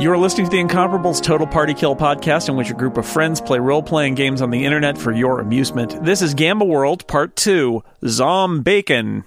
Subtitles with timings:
[0.00, 3.38] You're listening to the Incomparable's Total Party Kill podcast, in which a group of friends
[3.38, 6.02] play role playing games on the internet for your amusement.
[6.02, 9.24] This is Gamma World Part 2 Zom Bacon.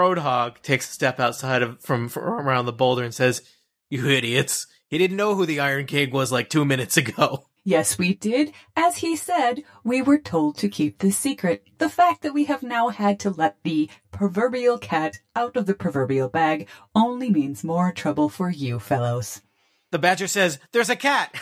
[0.00, 3.42] Roadhog takes a step outside of from, from around the boulder and says,
[3.90, 4.66] "You idiots!
[4.88, 8.54] He didn't know who the Iron King was like two minutes ago." Yes, we did.
[8.74, 11.62] As he said, we were told to keep this secret.
[11.76, 15.74] The fact that we have now had to let the proverbial cat out of the
[15.74, 19.42] proverbial bag only means more trouble for you fellows.
[19.90, 21.34] The Badger says, "There's a cat."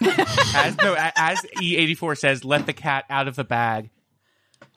[0.54, 3.90] as no, as E84 says, let the cat out of the bag.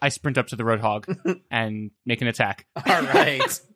[0.01, 2.65] I sprint up to the roadhog and make an attack.
[2.85, 3.41] All right.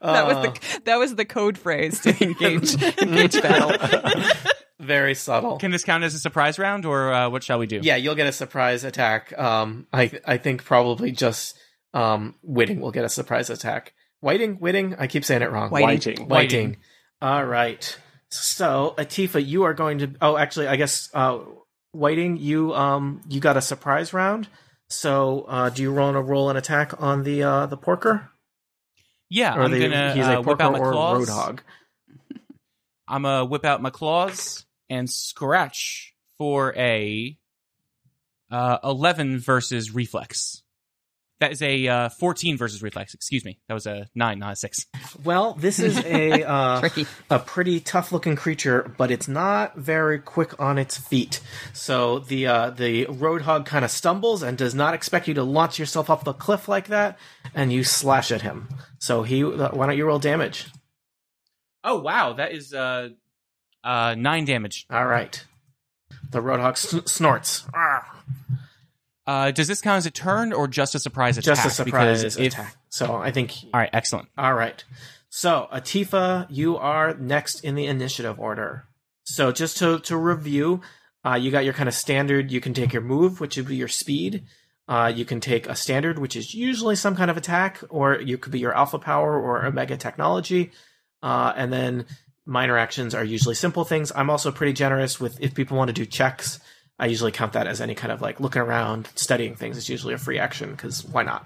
[0.00, 3.72] That was Uh, the that was the code phrase to engage engage battle.
[4.78, 5.58] very subtle.
[5.58, 7.80] Can this count as a surprise round, or uh, what shall we do?
[7.82, 9.36] yeah, you'll get a surprise attack.
[9.36, 11.58] Um, I I think probably just
[11.92, 13.94] um, Whiting will get a surprise attack.
[14.20, 14.94] Whiting, Whiting.
[14.98, 15.70] I keep saying it wrong.
[15.70, 15.88] Whiting.
[15.88, 16.28] Whiting.
[16.28, 16.76] Whiting.
[17.20, 17.98] All right.
[18.30, 20.12] So, Atifa, you are going to.
[20.20, 21.40] Oh, actually, I guess uh,
[21.90, 24.48] Whiting, you um, you got a surprise round.
[24.92, 28.30] So, uh, do you want to roll an attack on the uh, the porker?
[29.30, 29.56] yeah.
[29.56, 31.28] Or I'm the, gonna he's uh, a whip porker out my claws.
[31.28, 31.60] roadhog.
[33.08, 37.36] I'm gonna whip out my claws and scratch for a
[38.50, 40.61] uh, 11 versus reflex.
[41.42, 43.14] That is a uh, 14 versus reflex.
[43.14, 43.58] Excuse me.
[43.66, 44.86] That was a nine, not a six.
[45.24, 46.88] Well, this is a uh,
[47.30, 51.40] a pretty tough looking creature, but it's not very quick on its feet.
[51.72, 55.80] So the uh, the roadhog kind of stumbles and does not expect you to launch
[55.80, 57.18] yourself off the cliff like that,
[57.56, 58.68] and you slash at him.
[59.00, 60.68] So he, uh, why don't you roll damage?
[61.82, 63.08] Oh wow, that is uh,
[63.82, 64.86] uh, nine damage.
[64.88, 65.44] All right.
[66.30, 67.64] The roadhog sn- snorts.
[67.74, 68.06] Arr.
[69.26, 71.56] Uh, does this count as a turn or just a surprise attack?
[71.56, 72.76] Just a surprise Because if- attack.
[72.88, 73.54] So I think.
[73.72, 74.28] All right, excellent.
[74.36, 74.82] All right.
[75.30, 78.84] So Atifa, you are next in the initiative order.
[79.24, 80.80] So just to to review,
[81.24, 82.50] uh, you got your kind of standard.
[82.50, 84.44] You can take your move, which would be your speed.
[84.88, 88.36] Uh, you can take a standard, which is usually some kind of attack, or you
[88.36, 90.72] could be your alpha power or omega technology.
[91.22, 92.04] Uh, and then
[92.44, 94.10] minor actions are usually simple things.
[94.14, 96.58] I'm also pretty generous with if people want to do checks.
[97.02, 99.76] I usually count that as any kind of like looking around, studying things.
[99.76, 101.44] It's usually a free action because why not?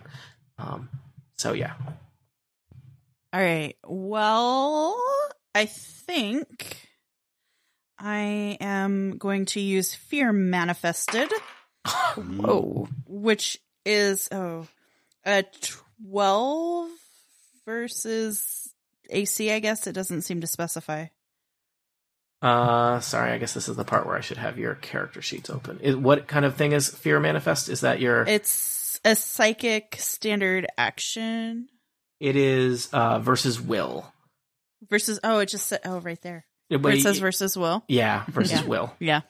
[0.59, 0.91] Um,
[1.37, 1.73] so yeah.
[3.33, 3.75] All right.
[3.83, 5.03] Well,
[5.55, 6.87] I think
[7.99, 11.33] I am going to use Fear Manifested,
[11.87, 14.67] Oh, which is oh
[15.25, 15.43] a
[16.03, 16.91] twelve
[17.65, 18.75] versus
[19.09, 19.51] AC.
[19.51, 21.07] I guess it doesn't seem to specify.
[22.43, 23.33] Uh, sorry.
[23.33, 25.81] I guess this is the part where I should have your character sheets open.
[25.81, 27.69] Is, what kind of thing is fear manifest?
[27.69, 28.25] Is that your?
[28.25, 31.69] It's a psychic standard action
[32.21, 34.11] it is uh versus will.
[34.89, 35.19] versus.
[35.25, 35.81] Oh, it just said.
[35.85, 36.45] Oh, right there.
[36.71, 37.85] It, Where it says versus will.
[37.89, 38.67] yeah, versus Yeah.
[38.67, 38.93] will.
[38.99, 39.21] Yeah.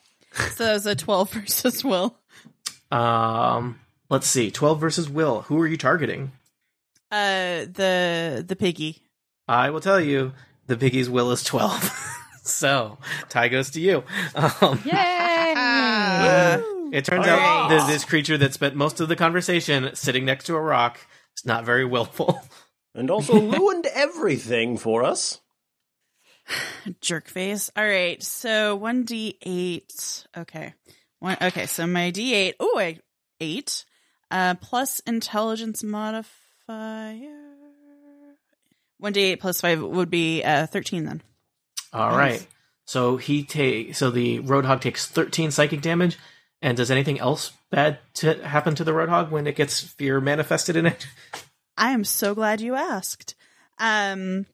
[0.55, 2.17] So that was a twelve versus will.
[2.91, 3.79] Um,
[4.09, 4.51] let's see.
[4.51, 5.41] Twelve versus will.
[5.43, 6.31] Who are you targeting?
[7.11, 9.01] Uh, the the piggy.
[9.47, 10.33] I will tell you.
[10.67, 11.91] The piggy's will is twelve.
[12.47, 12.97] so
[13.29, 14.03] tie goes to you.
[14.35, 14.93] Um, Yay!
[16.93, 20.45] it turns All out that this creature that spent most of the conversation sitting next
[20.45, 20.99] to a rock
[21.37, 22.41] is not very willful.
[22.95, 25.39] and also ruined everything for us.
[27.01, 27.69] Jerk face.
[27.75, 28.21] All right.
[28.21, 30.25] So one d eight.
[30.35, 30.73] Okay.
[31.19, 31.37] One.
[31.41, 31.65] Okay.
[31.67, 32.55] So my d eight.
[32.59, 32.99] Oh, I
[33.39, 33.85] eight.
[34.29, 36.27] Uh, plus intelligence modifier.
[38.97, 41.21] One d eight plus five would be uh thirteen then.
[41.97, 42.17] All Nice.
[42.41, 42.47] right.
[42.85, 46.17] So he take so the roadhog takes 13 psychic damage.
[46.59, 50.75] And does anything else bad to happen to the roadhog when it gets fear manifested
[50.75, 51.05] in it?
[51.77, 53.35] I am so glad you asked.
[53.77, 54.47] Um,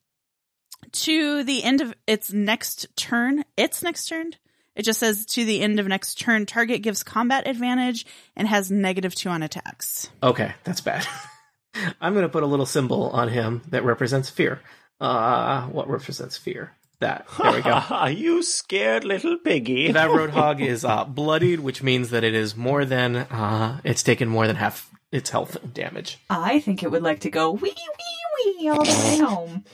[0.92, 4.32] to the end of its next turn, its next turn,
[4.76, 8.06] it just says to the end of next turn, target gives combat advantage
[8.36, 10.10] and has negative two on attacks.
[10.22, 11.08] Okay, that's bad.
[12.02, 14.60] I'm going to put a little symbol on him that represents fear.
[15.00, 16.74] Uh, what represents fear?
[17.04, 17.28] That.
[17.38, 17.72] There we go.
[17.90, 19.92] Are you scared little piggy.
[19.92, 24.30] that roadhog is uh, bloodied, which means that it is more than uh, it's taken
[24.30, 26.18] more than half its health damage.
[26.30, 29.66] I think it would like to go wee wee wee all the way home.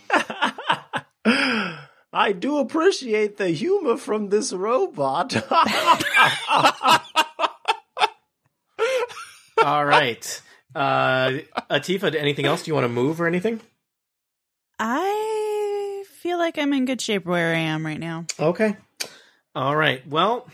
[2.11, 5.35] I do appreciate the humor from this robot.
[9.63, 10.41] All right.
[10.73, 11.39] Uh,
[11.69, 12.63] Atifa, anything else?
[12.63, 13.59] Do you want to move or anything?
[14.79, 15.18] I
[16.19, 18.25] feel like I'm in good shape where I am right now.
[18.37, 18.75] Okay.
[19.55, 20.05] All right.
[20.05, 20.47] Well,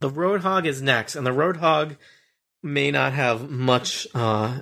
[0.00, 1.96] the Roadhog is next, and the Roadhog
[2.62, 4.58] may not have much uh,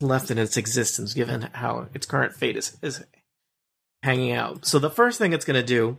[0.00, 3.04] left in its existence given how its current fate is, is
[4.02, 4.64] hanging out.
[4.64, 5.98] So the first thing it's going to do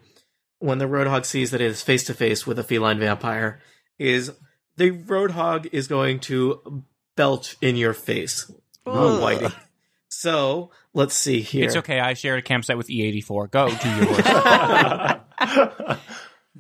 [0.60, 3.60] when the Roadhog sees that it is face to face with a feline vampire
[3.98, 4.32] is
[4.78, 6.84] the Roadhog is going to
[7.18, 8.50] belch in your face.
[8.86, 9.54] Oh, Whitey.
[10.20, 11.64] So let's see here.
[11.64, 12.02] It's okay.
[12.02, 13.50] I shared a campsite with E84.
[13.52, 14.28] Go do your worst.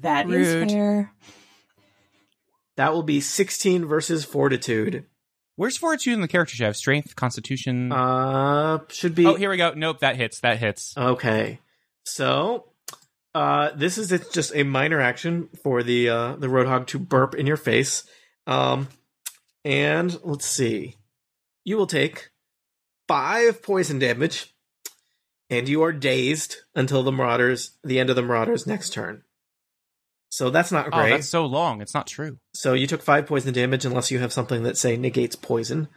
[0.01, 0.71] That is Rude.
[0.71, 1.13] fair.
[2.77, 5.07] That will be 16 versus Fortitude.
[5.57, 6.63] Where's fortitude in the character sheet?
[6.63, 7.91] I have strength, constitution.
[7.91, 9.25] Uh, should be.
[9.25, 9.73] oh, here we go.
[9.75, 10.39] Nope, that hits.
[10.39, 10.95] That hits.
[10.95, 11.59] Okay,
[12.05, 12.71] so
[13.35, 17.35] uh, this is it's just a minor action for the uh, the roadhog to burp
[17.35, 18.03] in your face.
[18.47, 18.87] Um,
[19.65, 20.95] and let's see,
[21.65, 22.29] you will take
[23.09, 24.53] five poison damage,
[25.49, 29.23] and you are dazed until the marauders the end of the marauders next turn.
[30.29, 31.09] So that's not Oh, great.
[31.09, 31.81] that's so long.
[31.81, 32.37] It's not true.
[32.53, 35.87] So you took five poison damage unless you have something that say negates poison.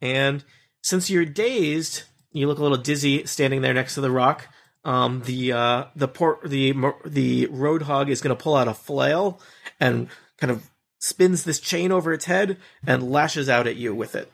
[0.00, 0.44] And
[0.82, 4.46] since you're dazed, you look a little dizzy standing there next to the rock.
[4.84, 6.72] Um, the uh, the port the
[7.04, 9.40] the roadhog is going to pull out a flail
[9.80, 10.08] and
[10.38, 10.70] kind of
[11.00, 12.56] spins this chain over its head
[12.86, 14.32] and lashes out at you with it.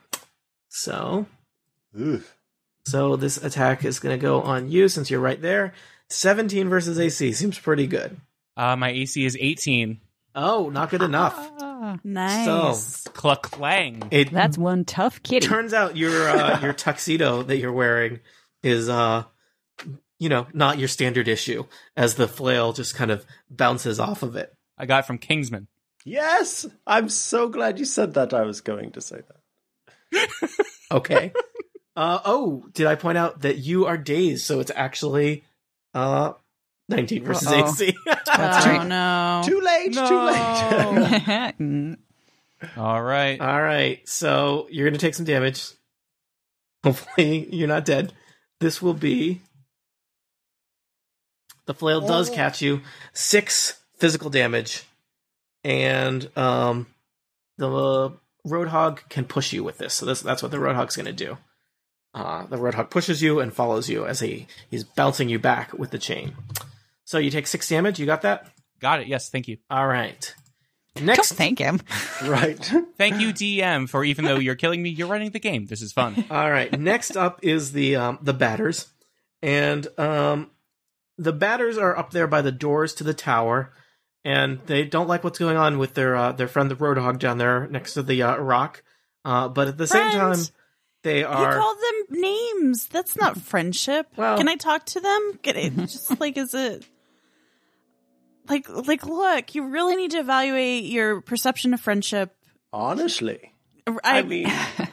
[0.69, 1.27] So
[1.99, 2.37] Oof.
[2.87, 5.73] so this attack is going to go on you since you're right there.
[6.11, 8.21] 17 versus AC seems pretty good.
[8.57, 10.01] Uh, my AC is 18.
[10.35, 11.35] Oh, not good enough.
[11.61, 13.03] Ah, Nice.
[13.09, 14.03] Cluck clang.
[14.11, 15.47] It that's one tough kitty.
[15.47, 18.21] turns out your uh, your tuxedo that you're wearing
[18.63, 19.25] is uh
[20.19, 21.65] you know not your standard issue
[21.97, 25.69] as the flail just kind of bounces off of it I got it from Kingsman.
[26.05, 28.35] yes, I'm so glad you said that.
[28.35, 29.21] I was going to say
[30.13, 30.29] that.
[30.93, 31.33] okay
[31.97, 35.43] uh oh did i point out that you are dazed so it's actually
[35.95, 36.33] uh
[36.89, 37.69] 19 versus Uh-oh.
[37.73, 39.43] ac That's oh no.
[39.45, 39.93] Too late.
[39.93, 41.97] Too late.
[42.77, 43.41] All right.
[43.41, 45.71] all right so you're gonna take some damage
[46.85, 48.13] hopefully you're not dead
[48.61, 49.43] this will be
[51.67, 52.35] the flail does Oh.
[52.35, 52.81] catch you
[53.13, 54.85] six physical damage
[55.65, 56.87] and um
[57.59, 58.13] the
[58.47, 61.37] roadhog can push you with this so this, that's what the roadhog's going to do
[62.17, 65.91] uh, the roadhog pushes you and follows you as he he's bouncing you back with
[65.93, 66.35] the chain
[67.05, 68.49] so you take six damage you got that
[68.81, 69.07] Got it.
[69.07, 69.57] Yes, thank you.
[69.71, 70.35] all right
[70.97, 71.81] Don't next thank him.
[72.25, 72.59] right.
[72.99, 75.65] Thank you, DM, for even though you're killing me, you're running the game.
[75.67, 76.25] This is fun.
[76.31, 76.71] All right.
[76.79, 78.89] Next up is the um, the batters,
[79.43, 80.51] and um,
[81.19, 83.73] the batters are up there by the doors to the tower,
[84.25, 87.39] and they don't like what's going on with their uh, their friend the Roadhog down
[87.39, 88.83] there next to the uh, rock.
[89.25, 90.53] Uh, but at the same time, Friends.
[91.03, 91.57] they You are.
[91.59, 92.87] called them names.
[92.87, 94.07] That's not friendship.
[94.17, 95.39] Well- Can I talk to them?
[95.43, 96.85] Can it just like is it
[98.49, 102.35] like like look, you really need to evaluate your perception of friendship.
[102.73, 103.53] Honestly,
[103.87, 104.49] I, I mean,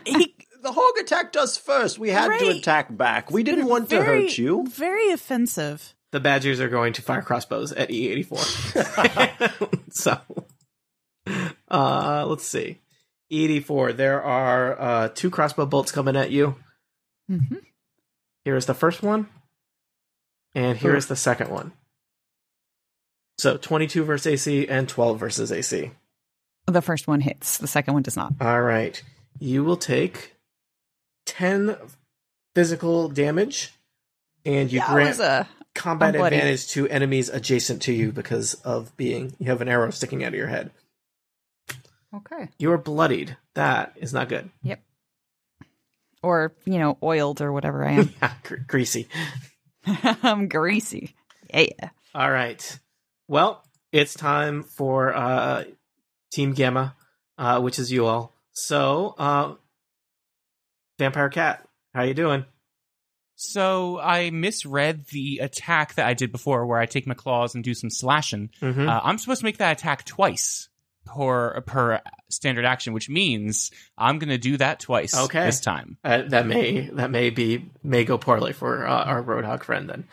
[0.06, 2.00] he, the hog attacked us first.
[2.00, 3.30] We had to attack back.
[3.32, 4.66] We didn't want to hurt you.
[4.70, 5.94] Very offensive.
[6.12, 9.84] the Badgers are going to fire crossbows at E84.
[9.94, 10.18] so,
[11.70, 12.80] uh, let's see.
[13.32, 16.56] E84, there are uh, two crossbow bolts coming at you.
[17.40, 17.62] Mhm.
[18.46, 19.30] Here is the first one,
[20.54, 21.72] and here is the second one.
[23.38, 25.92] So 22 versus AC and 12 versus AC.
[26.68, 27.58] The first one hits.
[27.58, 28.34] The second one does not.
[28.40, 29.02] All right.
[29.40, 30.36] You will take
[31.26, 31.76] 10
[32.56, 33.72] physical damage,
[34.46, 39.36] and you That grant a combat advantage to enemies adjacent to you because of being
[39.40, 40.72] you have an arrow sticking out of your head.
[42.14, 42.50] okay.
[42.60, 43.36] You are bloodied.
[43.56, 44.52] That is not good.
[46.24, 48.14] Or you know, oiled or whatever I am.
[48.44, 49.08] Gre- Greasy.
[50.24, 51.14] I'm greasy.
[51.54, 51.90] Yeah.
[52.16, 52.80] All right.
[53.28, 55.66] Well, it's time for uh,
[56.32, 56.96] Team Gamma,
[57.38, 58.34] uh, which is you all.
[58.54, 59.56] So, uh,
[61.00, 62.46] Vampire Cat, how you doing?
[63.36, 67.64] So I misread the attack that I did before, where I take my claws and
[67.64, 68.52] do some slashing.
[68.62, 68.88] Mm-hmm.
[68.88, 70.70] Uh, I'm supposed to make that attack twice
[71.06, 75.16] per per standard action, which means I'm going to do that twice.
[75.16, 75.46] Okay.
[75.46, 75.98] this time.
[76.04, 80.08] Uh, that may that may be may go poorly for uh, our Roadhog friend then.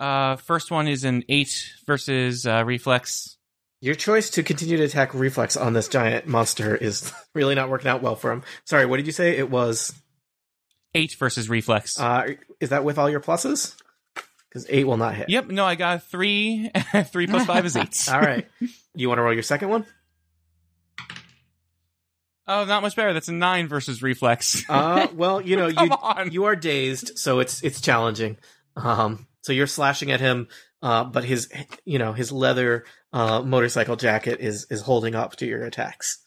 [0.00, 3.36] Uh, first one is an eight versus uh, reflex.
[3.80, 7.88] Your choice to continue to attack reflex on this giant monster is really not working
[7.88, 8.42] out well for him.
[8.64, 9.36] Sorry, what did you say?
[9.36, 9.92] It was
[10.94, 11.98] Eight versus reflex.
[12.00, 13.76] uh is that with all your pluses?
[14.48, 15.28] Because eight will not hit.
[15.28, 15.48] Yep.
[15.48, 16.70] No, I got three.
[17.06, 18.08] three plus five is eight.
[18.12, 18.46] All right.
[18.94, 19.86] You want to roll your second one?
[22.50, 23.12] Oh, not much better.
[23.12, 24.64] That's a nine versus reflex.
[24.70, 26.32] Uh, well, you know, you on.
[26.32, 28.38] you are dazed, so it's it's challenging.
[28.74, 30.48] Um, so you're slashing at him,
[30.82, 31.50] uh, but his
[31.84, 36.24] you know his leather uh motorcycle jacket is is holding up to your attacks.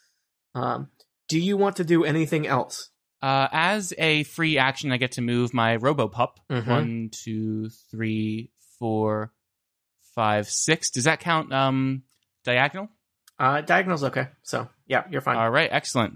[0.53, 0.89] Um,
[1.27, 2.90] do you want to do anything else?
[3.21, 6.37] Uh, as a free action, I get to move my RoboPup.
[6.49, 6.67] Mhm.
[6.67, 8.49] One, two, three,
[8.79, 9.31] four,
[10.15, 10.89] five, six.
[10.89, 12.03] Does that count um,
[12.43, 12.89] diagonal?
[13.37, 14.27] Uh, diagonal's okay.
[14.43, 15.37] So yeah, you're fine.
[15.37, 16.15] All right, excellent.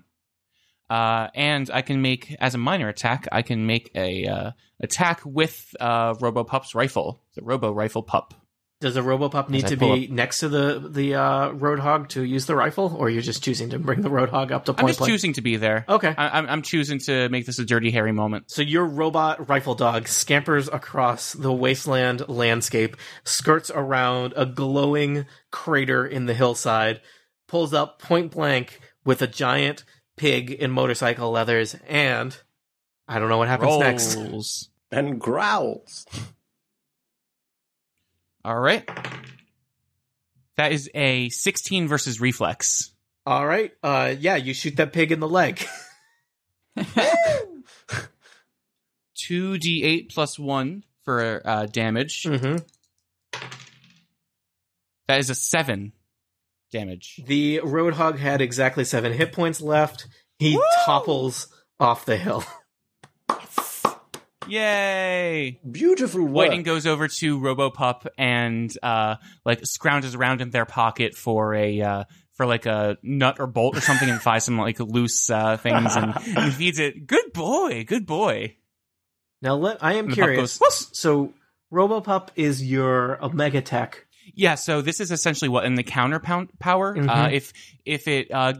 [0.90, 5.22] Uh, and I can make, as a minor attack, I can make a uh, attack
[5.26, 8.34] with uh, RoboPup's rifle, the Robo Rifle Pup.
[8.86, 12.46] Does a RoboPup need to pull be next to the the uh, Roadhog to use
[12.46, 15.00] the rifle, or you're just choosing to bring the Roadhog up to point I'm just
[15.00, 15.12] blank?
[15.12, 15.86] choosing to be there.
[15.90, 16.14] Okay.
[16.16, 18.52] I- I'm, I'm choosing to make this a dirty, hairy moment.
[18.52, 26.06] So your robot rifle dog scampers across the wasteland landscape, skirts around a glowing crater
[26.06, 27.02] in the hillside,
[27.48, 29.84] pulls up point blank with a giant
[30.16, 32.38] pig in motorcycle leathers, and
[33.08, 34.16] I don't know what happens next.
[34.16, 34.70] Rolls.
[34.92, 36.06] And growls.
[38.46, 38.88] All right.
[40.58, 42.92] That is a 16 versus reflex.
[43.26, 45.66] All right, uh, yeah, you shoot that pig in the leg.
[49.18, 52.22] 2d8 plus 1 for uh, damage.
[52.24, 52.58] hmm
[55.08, 55.92] That is a 7
[56.72, 57.20] damage.
[57.26, 60.06] The Roadhog had exactly seven hit points left.
[60.38, 61.48] He topples
[61.80, 62.44] off the hill.
[64.48, 65.60] Yay!
[65.70, 66.32] Beautiful work.
[66.34, 71.82] Whiting goes over to RoboPup and uh, like scrounges around in their pocket for a
[71.82, 75.58] uh, for like a nut or bolt or something and finds some like loose uh,
[75.58, 77.08] things and, and feeds it.
[77.08, 78.58] Good boy, good boy.
[79.42, 80.58] Now, let, I am curious.
[80.58, 81.34] goes, So,
[81.72, 84.06] RoboPup is your Omega Tech.
[84.34, 86.98] Yeah, so this is essentially what in the counter pound power.
[86.98, 87.34] Uh, Mhm.
[87.34, 87.54] if
[87.86, 88.54] if it uh,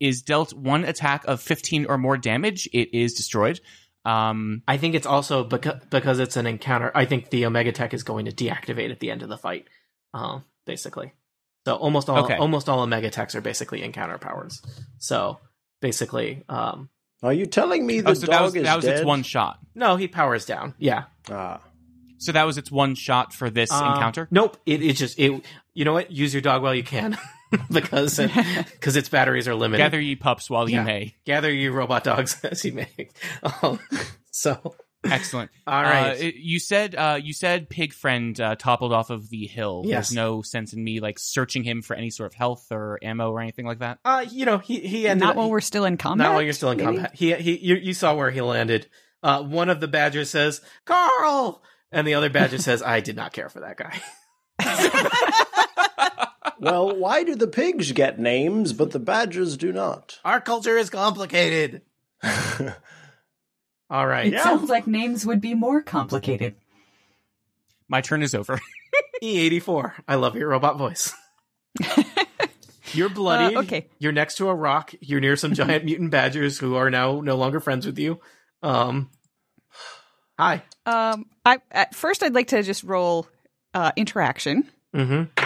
[0.00, 3.60] is dealt one attack of fifteen or more damage, it is destroyed.
[4.04, 6.90] Um, I think it's also because because it's an encounter.
[6.94, 9.68] I think the Omega Tech is going to deactivate at the end of the fight.
[10.14, 11.12] Um, basically,
[11.64, 12.36] so almost all Okay.
[12.36, 14.60] almost all Omega Techs are basically encounter powers.
[14.98, 15.38] So
[15.80, 16.88] basically, um,
[17.22, 18.96] Are you telling me the oh, so dog that was is that was dead?
[18.98, 19.58] its one shot.
[19.74, 20.74] no, he powers down.
[20.78, 21.60] Yeah, Ah.
[22.18, 24.28] So that was its one shot for this Uh, encounter.
[24.30, 24.56] Nope.
[24.66, 25.44] It it just it.
[25.74, 26.10] You know what?
[26.12, 27.16] Use your dog while you can,
[27.70, 29.82] because because its batteries are limited.
[29.82, 30.80] Gather ye pups while Yeah.
[30.80, 31.14] you may.
[31.24, 33.08] Gather you robot dogs as you may.
[33.62, 33.78] Um,
[34.30, 35.50] so Excellent.
[35.66, 36.10] all right.
[36.12, 39.82] Uh, it- you said uh, you said pig friend uh, toppled off of the hill.
[39.84, 40.10] Yes.
[40.10, 43.30] There's no sense in me like searching him for any sort of health or ammo
[43.32, 43.98] or anything like that.
[44.04, 46.26] Uh, you know, he he ended Not up, while we're still in combat.
[46.28, 46.86] not while you're still in maybe?
[46.86, 47.14] combat.
[47.14, 48.86] He he you, you saw where he landed.
[49.24, 53.32] Uh, one of the badgers says, "Carl," and the other badger says, "I did not
[53.32, 54.00] care for that guy."
[56.62, 60.20] Well, why do the pigs get names, but the badgers do not?
[60.24, 61.82] Our culture is complicated.
[63.90, 66.54] All right, It sounds like names would be more complicated.
[67.88, 68.58] My turn is over.
[69.22, 69.92] E84.
[70.08, 71.12] I love your robot voice.
[72.92, 73.54] You're bloody.
[73.56, 73.86] Uh, okay.
[73.98, 74.94] You're next to a rock.
[75.00, 78.20] You're near some giant mutant badgers who are now no longer friends with you.
[78.62, 79.10] Um,
[80.38, 80.62] hi.
[80.86, 83.26] Um, I at first I'd like to just roll
[83.74, 85.41] uh, interaction, Mm-hmm.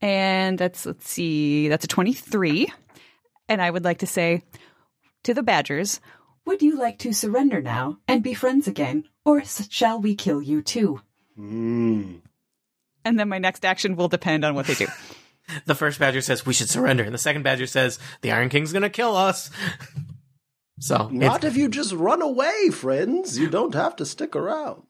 [0.00, 2.72] And that's let's see, that's a twenty-three,
[3.48, 4.42] and I would like to say
[5.24, 6.00] to the Badgers,
[6.44, 10.62] "Would you like to surrender now and be friends again, or shall we kill you
[10.62, 11.00] too?"
[11.38, 12.20] Mm.
[13.04, 14.86] And then my next action will depend on what they do.
[15.64, 18.72] The first badger says we should surrender, and the second badger says the Iron King's
[18.72, 19.48] gonna kill us.
[20.78, 23.38] So Not if you just run away, friends.
[23.38, 24.82] You don't have to stick around.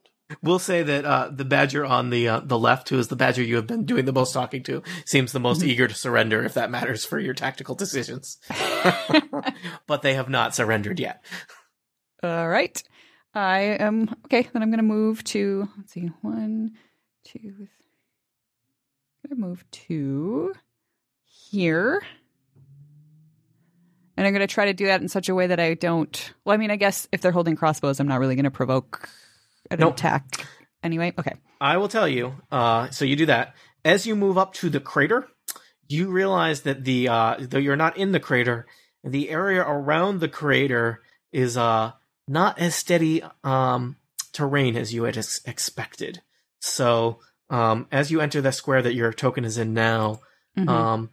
[0.43, 3.43] We'll say that uh, the badger on the uh, the left, who is the badger
[3.43, 6.55] you have been doing the most talking to, seems the most eager to surrender, if
[6.55, 8.39] that matters for your tactical decisions.
[9.87, 11.25] but they have not surrendered yet.
[12.23, 12.83] All right.
[13.35, 14.49] I am okay.
[14.53, 16.73] Then I'm going to move to let's see, one,
[17.25, 17.69] two.
[19.25, 20.55] I'm going to move to
[21.25, 22.03] here,
[24.17, 26.33] and I'm going to try to do that in such a way that I don't.
[26.45, 29.11] Well, I mean, I guess if they're holding crossbows, I'm not really going to provoke
[29.71, 29.95] an Nope.
[29.95, 30.47] attack
[30.83, 31.13] anyway.
[31.19, 31.35] Okay.
[31.61, 32.35] I will tell you.
[32.51, 33.55] Uh, so you do that
[33.85, 35.29] as you move up to the crater.
[35.89, 38.67] You realize that the uh, though you're not in the crater,
[39.05, 41.93] the area around the crater is uh
[42.27, 43.97] not as steady um
[44.33, 46.23] terrain as you had ex- expected.
[46.61, 47.21] So
[47.51, 50.21] um as you enter the square that your token is in now,
[50.59, 50.69] Mhm.
[50.69, 51.11] um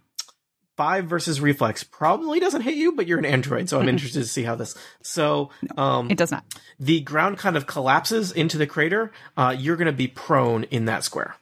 [0.76, 4.28] five versus reflex probably doesn't hit you, but you're an android, so I'm interested to
[4.28, 4.76] see how this.
[5.02, 6.44] So, um, It does not.
[6.80, 9.12] the ground kind of collapses into the crater.
[9.38, 11.36] Uh, you're going to be prone in that square.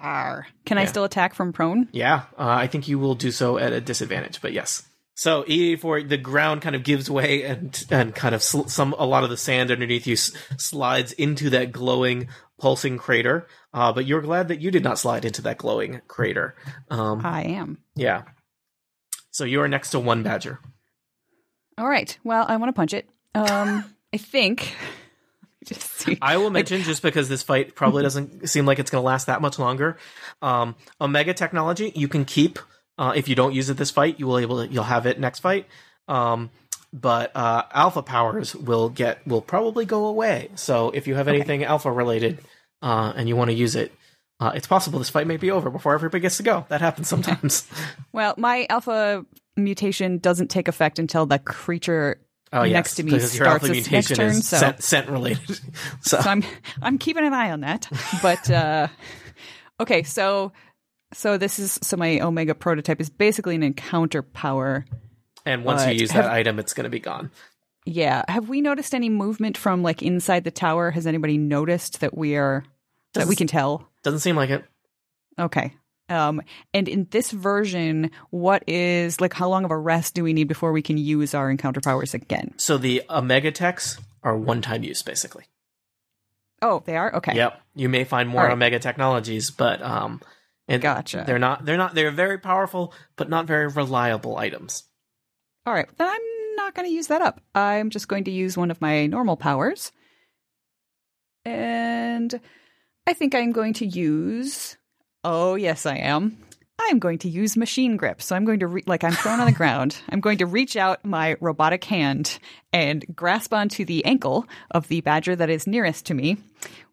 [0.00, 0.46] Bar.
[0.66, 1.88] Can I still attack from prone?
[1.92, 4.82] Yeah, uh, I think you will do so at a disadvantage, but yes.
[5.16, 9.06] So E84, the ground kind of gives way, and and kind of sl- some a
[9.06, 12.28] lot of the sand underneath you s- slides into that glowing,
[12.58, 13.46] pulsing crater.
[13.72, 16.56] Uh, but you're glad that you did not slide into that glowing crater.
[16.90, 17.78] Um, I am.
[17.94, 18.22] yeah.
[19.30, 20.60] So you are next to one badger.
[21.78, 22.16] All right.
[22.22, 23.08] Well, I want to punch it.
[23.34, 24.74] Um, I think.
[25.64, 26.18] Just see.
[26.20, 29.26] I will mention just because this fight probably doesn't seem like it's going to last
[29.28, 29.96] that much longer.
[30.42, 32.58] Um, Omega technology you can keep
[32.98, 34.18] uh, if you don't use it this fight.
[34.18, 35.66] You will able to, you'll have it next fight.
[36.08, 36.50] Um,
[36.92, 40.50] but uh, alpha powers will get will probably go away.
[40.54, 42.38] So if you have anything alpha related
[42.82, 43.92] uh, and you want to use it,
[44.38, 46.66] uh, it's possible this fight may be over before everybody gets to go.
[46.68, 47.66] That happens sometimes.
[48.12, 52.20] Well, my alpha mutation doesn't take effect until the creature
[52.52, 54.30] oh yes, next to me because your starts alpha its next turn.
[54.30, 55.60] is So, scent, scent related.
[56.00, 56.44] so so I'm
[56.80, 57.88] I'm keeping an eye on that.
[58.22, 58.88] But uh,
[59.80, 60.52] okay, so
[61.14, 64.84] so this is so my Omega prototype is basically an encounter power.
[65.46, 67.30] and once you use have- that item, it's going to be gone.
[67.86, 68.24] Yeah.
[68.28, 70.90] Have we noticed any movement from like inside the tower?
[70.90, 72.64] Has anybody noticed that we are
[73.12, 73.88] that we can tell?
[74.02, 74.64] Doesn't seem like it.
[75.38, 75.74] Okay.
[76.08, 76.42] Um,
[76.72, 80.48] and in this version, what is like how long of a rest do we need
[80.48, 82.54] before we can use our encounter powers again?
[82.56, 85.44] So the Omega techs are one time use, basically.
[86.62, 87.34] Oh, they are okay.
[87.34, 87.60] Yep.
[87.74, 88.52] You may find more right.
[88.52, 90.22] Omega technologies, but um,
[90.68, 91.24] and Gotcha.
[91.26, 91.64] They're not.
[91.64, 91.94] They're not.
[91.94, 94.84] They're very powerful, but not very reliable items.
[95.66, 97.40] All right, then I'm not going to use that up.
[97.54, 99.92] I'm just going to use one of my normal powers,
[101.44, 102.40] and
[103.06, 104.76] I think I'm going to use.
[105.22, 106.38] Oh yes, I am.
[106.78, 108.20] I'm going to use machine grip.
[108.20, 109.96] So I'm going to, re- like, I'm thrown on the ground.
[110.08, 112.38] I'm going to reach out my robotic hand
[112.72, 116.36] and grasp onto the ankle of the badger that is nearest to me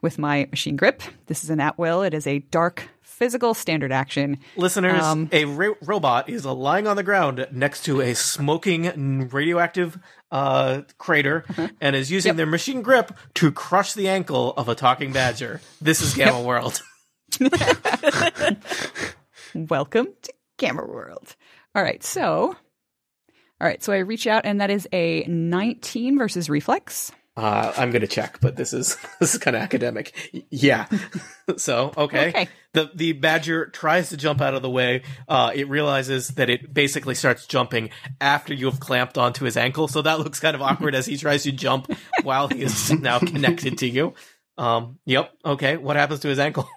[0.02, 1.02] with my machine grip.
[1.26, 2.04] This is an at will.
[2.04, 2.90] It is a dark
[3.22, 4.40] physical standard action.
[4.56, 10.00] Listeners, Um, a ro- robot is lying on the ground next to a smoking radioactive
[10.32, 11.46] uh, crater
[11.80, 15.62] and is using their machine grip to crush the ankle of a talking badger.
[15.80, 16.82] This is Gamma World.
[19.54, 21.36] Welcome to Gamma World.
[21.76, 22.56] All right, so
[23.60, 27.12] all right, so I reach out and that is a 19 versus reflex.
[27.38, 30.14] Uh, I'm gonna check, but this is this is kind of academic.
[30.50, 30.88] Yeah.
[31.58, 32.30] so okay.
[32.30, 32.50] Okay.
[32.74, 35.04] The the badger tries to jump out of the way.
[35.30, 37.90] Uh, it realizes that it basically starts jumping
[38.20, 39.88] after you have clamped onto his ankle.
[39.88, 41.90] So that looks kind of awkward as he tries to jump
[42.24, 44.14] while he is now connected to you.
[44.58, 45.00] Um.
[45.06, 45.32] Yep.
[45.46, 45.78] Okay.
[45.78, 46.70] What happens to his ankle?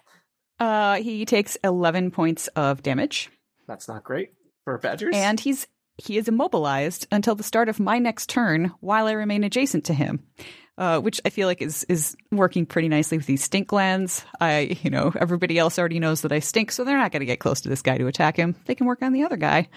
[0.61, 3.29] Uh he takes 11 points of damage
[3.67, 4.31] That's not great
[4.63, 5.11] for badgers.
[5.17, 9.45] and he's he is immobilized until the start of my next turn while I remain
[9.45, 10.25] adjacent to him.
[10.77, 14.25] Uh, which I feel like is is working pretty nicely with these stink glands.
[14.41, 17.27] I, you know, everybody else already knows that I stink, so they're not going to
[17.27, 18.57] get close to this guy to attack him.
[18.67, 19.69] They can work on the other guy,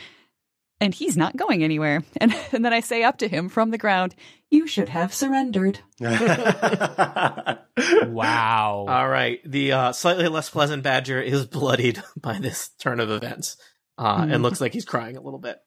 [0.82, 2.01] and he's not going anywhere.
[2.19, 4.15] And and then I say up to him from the ground,
[4.49, 5.82] "You should have surrendered."
[8.08, 8.86] Wow.
[8.89, 9.39] All right.
[9.45, 13.58] The uh, slightly less pleasant badger is bloodied by this turn of events,
[13.97, 15.58] uh, and looks like he's crying a little bit.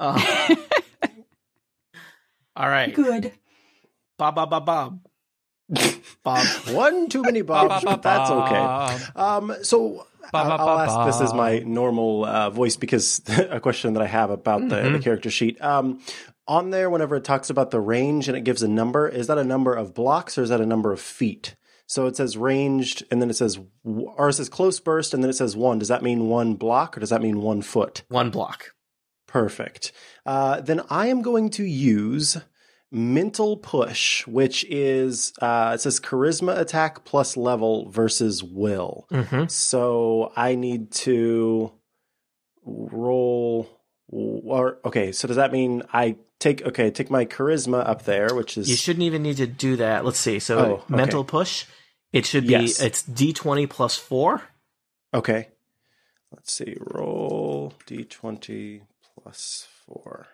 [0.00, 0.54] Uh,
[2.56, 2.94] all right.
[2.94, 3.32] Good.
[4.18, 5.00] Bob, Bob, Bob, Bob.
[6.24, 6.46] Bob.
[6.74, 9.10] One too many bobs, but that's okay.
[9.14, 13.20] Um, so Ba, I'll, ba, I'll ba, ask this as my normal uh, voice because
[13.28, 15.60] a question that I have about the, the character sheet.
[15.62, 16.00] Um,
[16.46, 19.38] on there, whenever it talks about the range and it gives a number, is that
[19.38, 21.56] a number of blocks or is that a number of feet?
[21.86, 25.24] So it says ranged, and then it says, w- or it says close burst, and
[25.24, 25.80] then it says one.
[25.80, 28.04] Does that mean one block, or does that mean one foot?
[28.08, 28.70] One block.
[29.30, 29.92] Perfect.
[30.26, 32.36] Uh, then I am going to use
[32.92, 39.06] mental push, which is uh, it says charisma attack plus level versus will.
[39.12, 39.46] Mm-hmm.
[39.46, 41.72] So I need to
[42.64, 43.68] roll.
[44.12, 48.58] Or okay, so does that mean I take okay take my charisma up there, which
[48.58, 50.04] is You shouldn't even need to do that.
[50.04, 50.40] Let's see.
[50.40, 50.96] So Oh, okay.
[50.96, 51.64] mental push.
[52.12, 52.54] It should be.
[52.54, 52.80] Yes.
[52.82, 54.42] It's D twenty plus four.
[55.14, 55.48] okay.
[56.32, 58.82] Let's see, roll d twenty
[59.22, 60.28] plus four.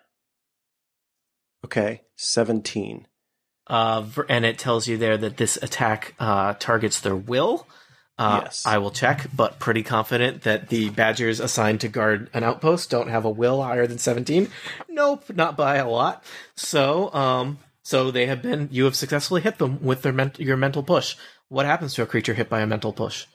[1.65, 3.07] Okay, seventeen.
[3.67, 7.67] Uh, and it tells you there that this attack uh, targets their will.
[8.17, 8.65] Uh, Yes.
[8.65, 13.09] I will check, but pretty confident that the badgers assigned to guard an outpost don't
[13.09, 14.49] have a will higher than 17.
[14.89, 16.23] Nope, not by a lot.
[16.55, 18.69] So, um, so they have been.
[18.71, 21.15] You have successfully hit them with their ment- your mental push.
[21.49, 23.25] What happens to a creature hit by a mental push?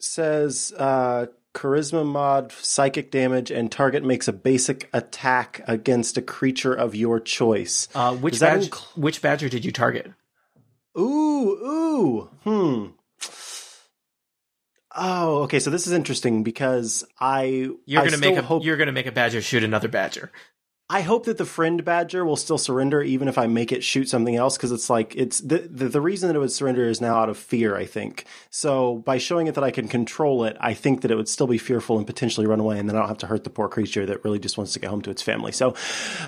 [0.00, 1.26] says uh,
[1.58, 7.18] charisma mod, psychic damage, and target makes a basic attack against a creature of your
[7.18, 7.88] choice.
[7.94, 10.12] Uh, which Does that badger, inc- which badger did you target?
[10.96, 12.86] Ooh, ooh, hmm.
[15.00, 15.60] Oh, okay.
[15.60, 19.06] So this is interesting because I You're I gonna make a hope you're gonna make
[19.06, 20.32] a badger shoot another badger.
[20.90, 24.08] I hope that the friend badger will still surrender even if I make it shoot
[24.08, 26.98] something else because it's like it's the, the the reason that it would surrender is
[26.98, 30.56] now out of fear I think so by showing it that I can control it
[30.60, 33.00] I think that it would still be fearful and potentially run away and then I
[33.00, 35.10] don't have to hurt the poor creature that really just wants to get home to
[35.10, 35.74] its family so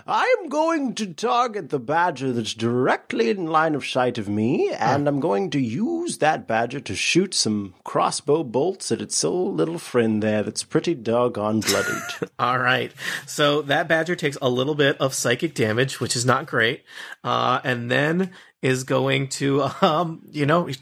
[0.07, 5.09] I'm going to target the badger that's directly in line of sight of me and
[5.09, 10.23] I'm going to use that badger to shoot some crossbow bolts at its little friend
[10.23, 12.03] there that's pretty doggone bloodied.
[12.39, 12.93] All right.
[13.27, 16.85] So that badger takes a little bit of psychic damage, which is not great.
[17.25, 18.31] Uh, and then
[18.63, 20.79] is going to, um, you know, he's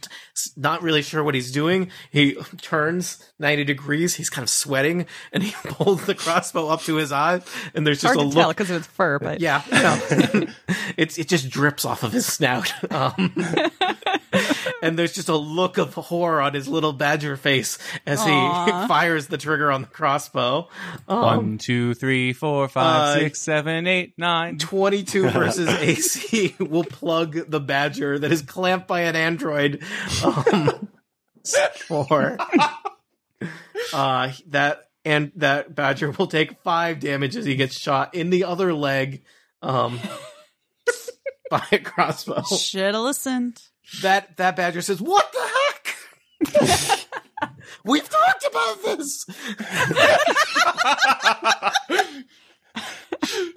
[0.57, 1.91] not really sure what he's doing.
[2.11, 4.17] He turns 90 degrees.
[4.17, 7.41] He's kind of sweating and he pulls the crossbow up to his eye.
[7.75, 8.49] And there's just Hard a to look.
[8.57, 9.63] because of its fur, but Yeah,
[10.97, 13.33] it's it just drips off of his snout, um,
[14.83, 18.31] and there's just a look of horror on his little badger face as he
[18.89, 20.69] fires the trigger on the crossbow.
[21.09, 24.59] Um, One, two, three, four, five, uh, six, seven, eight, nine.
[24.59, 29.83] 22 versus AC will plug the badger that is clamped by an android.
[30.25, 30.89] Um,
[31.87, 32.37] for
[33.93, 38.45] uh, that and that badger will take five damage as he gets shot in the
[38.45, 39.23] other leg
[39.63, 39.99] um,
[41.51, 42.43] by a crossbow.
[42.43, 43.63] Should have listened.
[44.03, 45.97] That that badger says, "What the heck."
[47.85, 49.27] We've talked about this.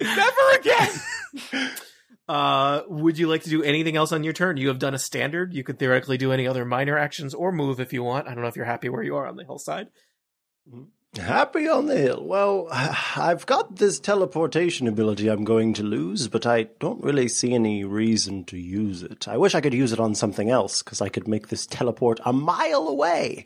[0.00, 0.90] Never again.
[2.28, 4.56] Uh, would you like to do anything else on your turn?
[4.56, 5.52] You have done a standard.
[5.52, 8.28] You could theoretically do any other minor actions or move if you want.
[8.28, 9.88] I don't know if you're happy where you are on the hillside.
[11.18, 12.24] Happy on the hill.
[12.24, 12.68] Well,
[13.16, 17.84] I've got this teleportation ability I'm going to lose, but I don't really see any
[17.84, 19.28] reason to use it.
[19.28, 22.20] I wish I could use it on something else, because I could make this teleport
[22.24, 23.44] a mile away.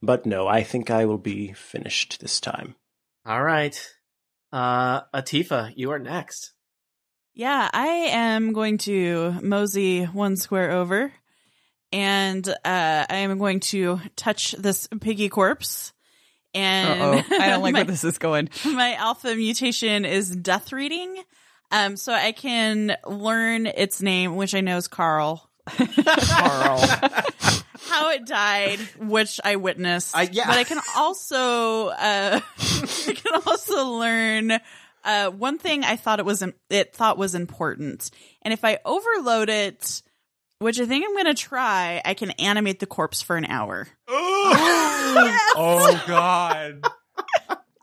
[0.00, 2.76] But no, I think I will be finished this time.
[3.26, 3.76] All right.
[4.52, 6.52] Uh, Atifa, you are next.
[7.34, 11.12] Yeah, I am going to mosey one square over,
[11.92, 15.92] and uh, I am going to touch this piggy corpse.
[16.54, 18.50] And oh, I don't like my, where this is going.
[18.64, 21.16] my alpha mutation is death reading,
[21.70, 25.48] um, so I can learn its name, which I know is Carl.
[25.66, 26.80] Carl.
[27.88, 30.16] How it died, which I witnessed.
[30.16, 30.46] I- yeah.
[30.46, 34.52] But I can also, uh, I can also learn
[35.04, 38.10] uh, one thing I thought it was it thought was important,
[38.42, 40.02] and if I overload it,
[40.60, 43.88] which I think I'm going to try, I can animate the corpse for an hour.
[45.56, 46.84] Oh God!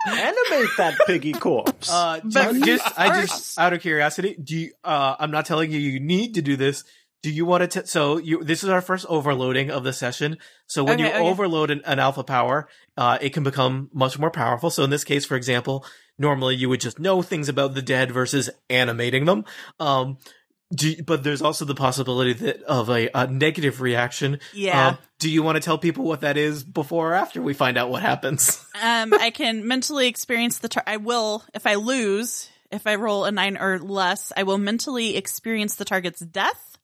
[0.08, 1.92] Animate that piggy corpse.
[1.92, 4.72] Uh, But just, just- I just out of curiosity, do you?
[4.84, 6.84] Uh, I'm not telling you you need to do this.
[7.24, 7.82] Do you want to?
[7.82, 10.38] T- so you, this is our first overloading of the session.
[10.68, 11.20] So when Okay, you okay.
[11.30, 14.70] overload an, an alpha power, uh, it can become much more powerful.
[14.70, 15.84] So in this case, for example,
[16.18, 19.44] normally you would just know things about the dead versus animating them.
[19.80, 24.40] Um, do you- but there's also the possibility that of a, a negative reaction.
[24.54, 24.88] Yeah.
[24.90, 27.78] Uh, do you want to tell people what that is before or after we find
[27.78, 28.64] out what happens?
[28.80, 30.70] Um, I can mentally experience the.
[30.70, 32.48] Tar- I will if I lose.
[32.70, 36.78] If I roll a nine or less, I will mentally experience the target's death.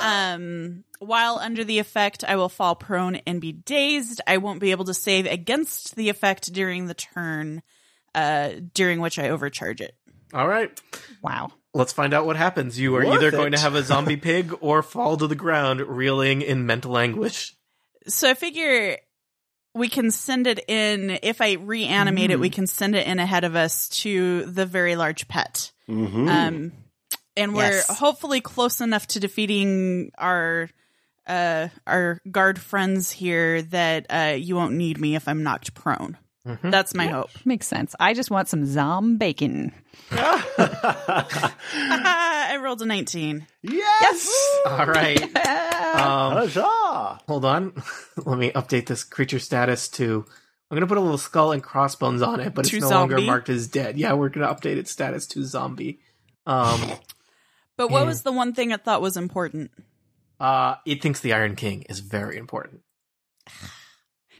[0.00, 4.20] Um, while under the effect, I will fall prone and be dazed.
[4.26, 7.62] I won't be able to save against the effect during the turn,
[8.14, 9.94] uh, during which I overcharge it.
[10.32, 10.70] All right.
[11.22, 11.50] Wow.
[11.78, 12.78] Let's find out what happens.
[12.78, 15.80] You are Worth either going to have a zombie pig or fall to the ground
[15.80, 17.54] reeling in mental anguish.
[18.08, 18.98] So I figure
[19.74, 21.18] we can send it in.
[21.22, 24.96] If I reanimate it, we can send it in ahead of us to the very
[24.96, 25.70] large pet.
[25.88, 26.28] Mhm.
[26.28, 26.72] Um,
[27.36, 27.86] and we're Yes.
[27.98, 30.68] hopefully close enough to defeating our
[31.28, 36.16] uh our guard friends here that uh you won't need me if I'm knocked prone.
[36.48, 36.70] Mhm.
[36.70, 37.28] That's my hope.
[37.44, 37.94] Makes sense.
[38.00, 39.72] I just want some zom bacon.
[40.10, 41.38] I
[42.62, 43.46] rolled a 19.
[43.62, 43.74] yes!
[43.74, 44.60] yes!
[44.66, 45.30] All right.
[45.88, 46.48] Um,
[47.26, 47.72] hold on.
[48.24, 50.24] Let me update this creature status to.
[50.70, 52.90] I'm going to put a little skull and crossbones on it, but it's To no
[52.90, 53.96] longer marked as dead.
[53.98, 56.00] Yeah, we're going to update its status to zombie.
[56.46, 56.78] Um,
[57.78, 58.06] But what Yeah.
[58.06, 59.70] was the one thing I thought was important?
[60.40, 62.82] uh, it thinks the Iron King is very important.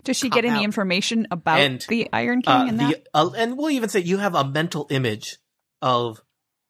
[0.04, 0.64] Does she get any out.
[0.64, 3.08] information about And, the Iron King Uh, and the, that?
[3.14, 5.38] uh, and we'll even say you have a mental image
[5.82, 6.20] of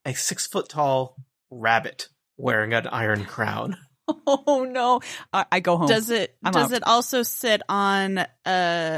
[0.05, 1.17] a six foot tall
[1.51, 3.77] rabbit wearing an iron crown.
[4.27, 5.03] Oh no!
[5.35, 5.87] I, I go home.
[5.87, 6.77] Does it I'm does out.
[6.79, 8.27] it also sit on a,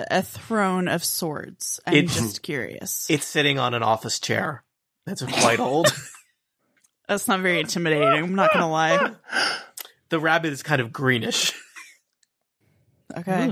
[0.08, 1.80] a throne of swords?
[1.84, 3.10] I'm It's- just curious.
[3.10, 4.62] It's sitting on an office chair.
[5.06, 5.92] That's quite old.
[7.08, 8.06] That's not very intimidating.
[8.22, 9.10] I'm not gonna lie.
[10.10, 11.54] the rabbit is kind of greenish.
[13.16, 13.50] Okay.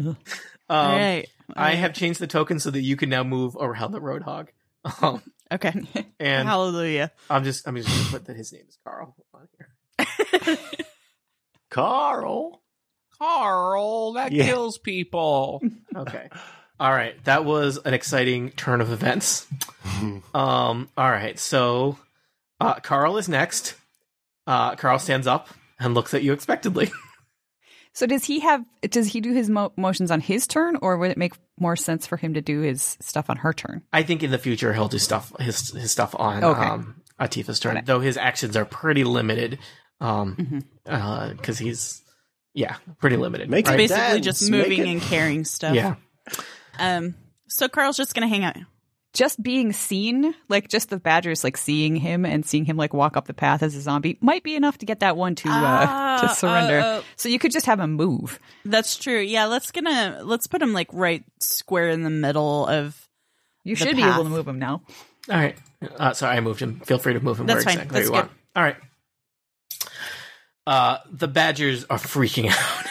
[0.68, 1.26] Um, All right.
[1.56, 4.48] I have changed the token so that you can now move around the roadhog.
[5.02, 5.72] Um, Okay.
[6.20, 7.10] and Hallelujah.
[7.30, 10.58] I'm just I'm just gonna put that his name is Carl on here.
[11.70, 12.62] Carl.
[13.18, 14.44] Carl, that Yeah.
[14.46, 15.62] kills people.
[15.96, 16.28] Okay.
[16.78, 17.22] All right.
[17.24, 19.46] That was an exciting turn of events.
[20.32, 21.36] Um, all right.
[21.38, 21.98] So
[22.60, 23.74] uh, Carl is next.
[24.46, 25.48] Uh, Carl stands up
[25.80, 26.92] and looks at you expectantly.
[27.98, 28.64] So does he have?
[28.82, 32.06] Does he do his mo- motions on his turn, or would it make more sense
[32.06, 33.82] for him to do his stuff on her turn?
[33.92, 36.60] I think in the future he'll do stuff his his stuff on Okay.
[36.62, 39.58] um, Atifa's turn, though his actions are pretty limited.
[40.00, 42.00] Um, because he's
[42.54, 43.50] yeah, pretty limited.
[43.50, 43.76] Make right?
[43.76, 45.74] Basically, dance, just moving it- and carrying stuff.
[45.74, 45.96] yeah.
[46.78, 47.16] Um.
[47.48, 48.58] So Carl's just gonna hang out.
[49.14, 53.16] Just being seen, like just the badgers, like seeing him and seeing him like walk
[53.16, 55.52] up the path as a zombie, might be enough to get that one to uh,
[55.54, 56.78] Ah, to surrender.
[56.80, 57.02] uh, uh.
[57.16, 58.38] so you could just have him move.
[58.66, 59.18] That's true.
[59.18, 59.46] Yeah.
[59.46, 63.02] Let's gonna let's put him like right square in the middle of.
[63.64, 64.82] You The should be able to move him now.
[65.30, 65.56] All right.
[65.98, 66.80] Uh, sorry, I moved him.
[66.80, 67.86] Feel free to move him That's where fine.
[67.86, 68.30] exactly That's you want.
[68.56, 68.76] All right.
[70.66, 72.84] Uh, the badgers are freaking out.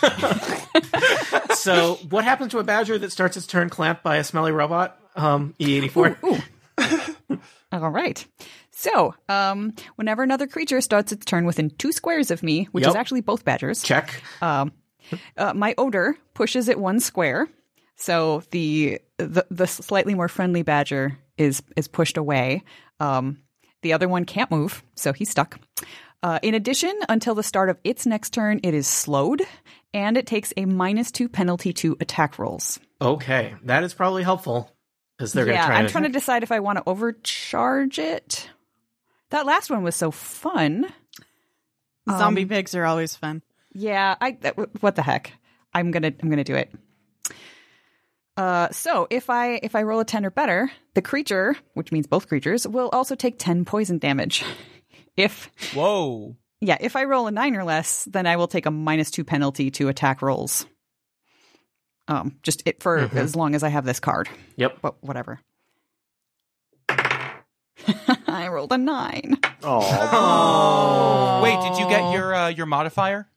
[1.56, 4.97] so, what happens to a badger that starts its turn clamped by a smelly robot?
[5.18, 6.42] Um, E84.
[7.72, 8.24] All right.
[8.70, 12.94] So, um, whenever another creature starts its turn within two squares of me, which is
[12.94, 14.22] actually both badgers, Check.
[14.40, 14.72] um,
[15.36, 17.48] uh, my odor pushes it one square.
[17.96, 22.62] So the, the the slightly more friendly badger is is pushed away.
[23.00, 23.38] Um,
[23.82, 25.58] the other one can't move, so he's stuck.
[26.22, 29.42] Uh, in addition, until the start of its next turn, it is slowed,
[29.92, 32.78] and it takes a minus two penalty to attack rolls.
[33.00, 34.70] Okay, that is probably helpful
[35.18, 36.84] because they're going yeah, to try I'm and trying to decide if I want to
[36.86, 38.48] overcharge it.
[39.30, 40.86] That last one was so fun.
[42.08, 43.42] Zombie Um, pigs are always fun.
[43.74, 45.32] Yeah, I that, what the heck?
[45.74, 46.72] I'm gonna I'm gonna do it.
[48.36, 52.06] Uh, so if I if I roll a ten or better, the creature, which means
[52.06, 54.44] both creatures, will also take ten poison damage.
[55.16, 56.36] If Whoa.
[56.60, 59.24] yeah, if I roll a nine or less, then I will take a minus two
[59.24, 60.64] penalty to attack rolls.
[62.08, 63.14] Um, just it for Mhm.
[63.16, 64.28] as long as I have this card.
[64.56, 64.78] Yep.
[64.82, 65.40] But whatever.
[68.26, 69.38] I rolled a nine.
[69.62, 71.40] Oh.
[71.42, 73.28] Wait, did you get your uh, your modifier?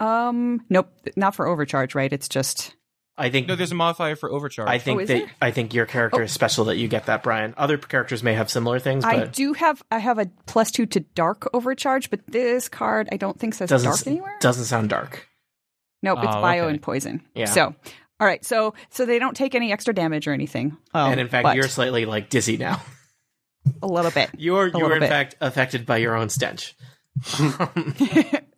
[0.00, 2.12] Um, nope, not for overcharge, right?
[2.12, 2.74] It's just
[3.18, 3.48] I think.
[3.48, 4.68] No, there's a modifier for overcharge.
[4.68, 5.26] I think Oh, that there?
[5.40, 7.54] I think your character is special that you get that, Brian.
[7.56, 11.00] Other characters may have similar things, I do have I have a plus two to
[11.00, 14.36] dark overcharge, but this card I don't think says doesn't dark anywhere.
[14.40, 15.26] doesn't sound dark.
[16.02, 16.70] Nope, it's Oh, bio okay.
[16.72, 17.22] and poison.
[17.34, 17.46] Yeah.
[17.46, 17.74] So,
[18.20, 20.76] all right, so so they don't take any extra damage or anything.
[20.94, 22.80] Um, and in fact, but you're slightly like dizzy now.
[23.82, 24.30] a little bit.
[24.38, 25.08] You're you're in bit.
[25.08, 26.74] fact affected by your own stench.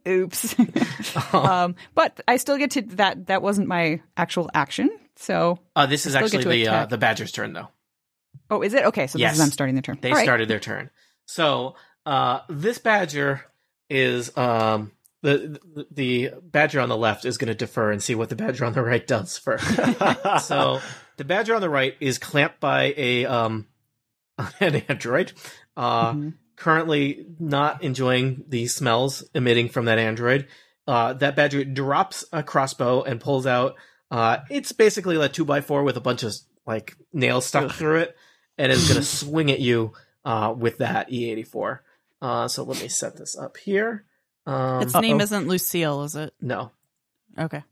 [0.06, 0.54] Oops.
[1.34, 3.26] um, but I still get to that.
[3.26, 4.90] That wasn't my actual action.
[5.16, 6.88] So, Uh, this is still get actually to the uh, attack.
[6.90, 7.68] the badger's turn, though.
[8.50, 9.06] oh, is it okay?
[9.06, 9.34] So this Yes.
[9.34, 9.98] is I'm starting the turn.
[10.00, 10.24] They All right.
[10.24, 10.90] started their turn.
[11.26, 11.74] So
[12.06, 13.44] uh, this badger
[13.90, 15.58] is um, the
[15.90, 18.72] the- badger on the left is going to defer and see what the badger on
[18.72, 19.64] the right does first.
[20.46, 20.80] so
[21.16, 23.66] the badger on the right is clamped by a um,
[24.60, 25.32] an android.
[25.76, 26.34] Uh, Mhm.
[26.56, 30.48] Currently not enjoying the smells emitting from that android.
[30.88, 33.76] Uh, that badger drops a crossbow and pulls out.
[34.10, 36.34] Uh, it's basically a two by four with a bunch of
[36.66, 38.16] like nails stuck through it,
[38.56, 39.92] and is going to swing at you
[40.24, 41.78] uh, with that E84.
[42.20, 44.04] Uh, so let me set this up here.
[44.48, 45.24] Um, Its name uh-oh.
[45.24, 46.32] isn't Lucille, is it?
[46.40, 46.70] no.
[47.38, 47.62] Okay.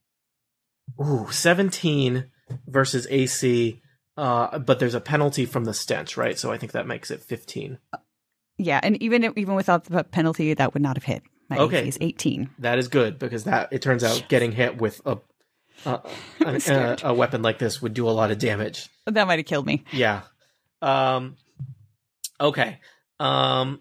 [1.02, 2.26] Ooh, 17
[2.68, 3.80] versus AC.
[4.16, 6.38] Uh, but there's a penalty from the stench, right?
[6.38, 7.78] So I think that makes it 15.
[8.58, 11.22] Yeah, and even even without the penalty, that would not have hit.
[11.50, 11.80] My Okay.
[11.80, 12.50] AC is 18.
[12.60, 15.18] That is good because that it turns out getting hit with a
[15.84, 18.88] I'm a, a weapon like this would do a lot of damage.
[19.06, 19.84] That might have killed me.
[19.92, 20.22] Yeah.
[20.80, 21.36] Um.
[22.40, 22.78] Okay.
[23.20, 23.80] Um.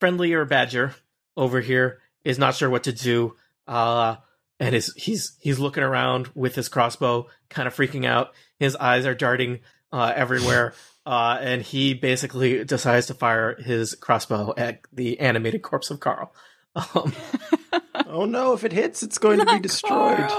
[0.00, 0.94] Friendlier badger
[1.36, 3.36] over here is not sure what to do.
[3.66, 4.16] Uh.
[4.60, 8.32] And is he's he's looking around with his crossbow, kind of freaking out.
[8.60, 9.60] His eyes are darting
[9.92, 10.74] uh, everywhere.
[11.04, 16.32] Uh, and he basically decides to fire his crossbow at the animated corpse of Carl.
[16.76, 17.12] Um,
[18.06, 20.30] oh no, if it hits, it's going to be destroyed.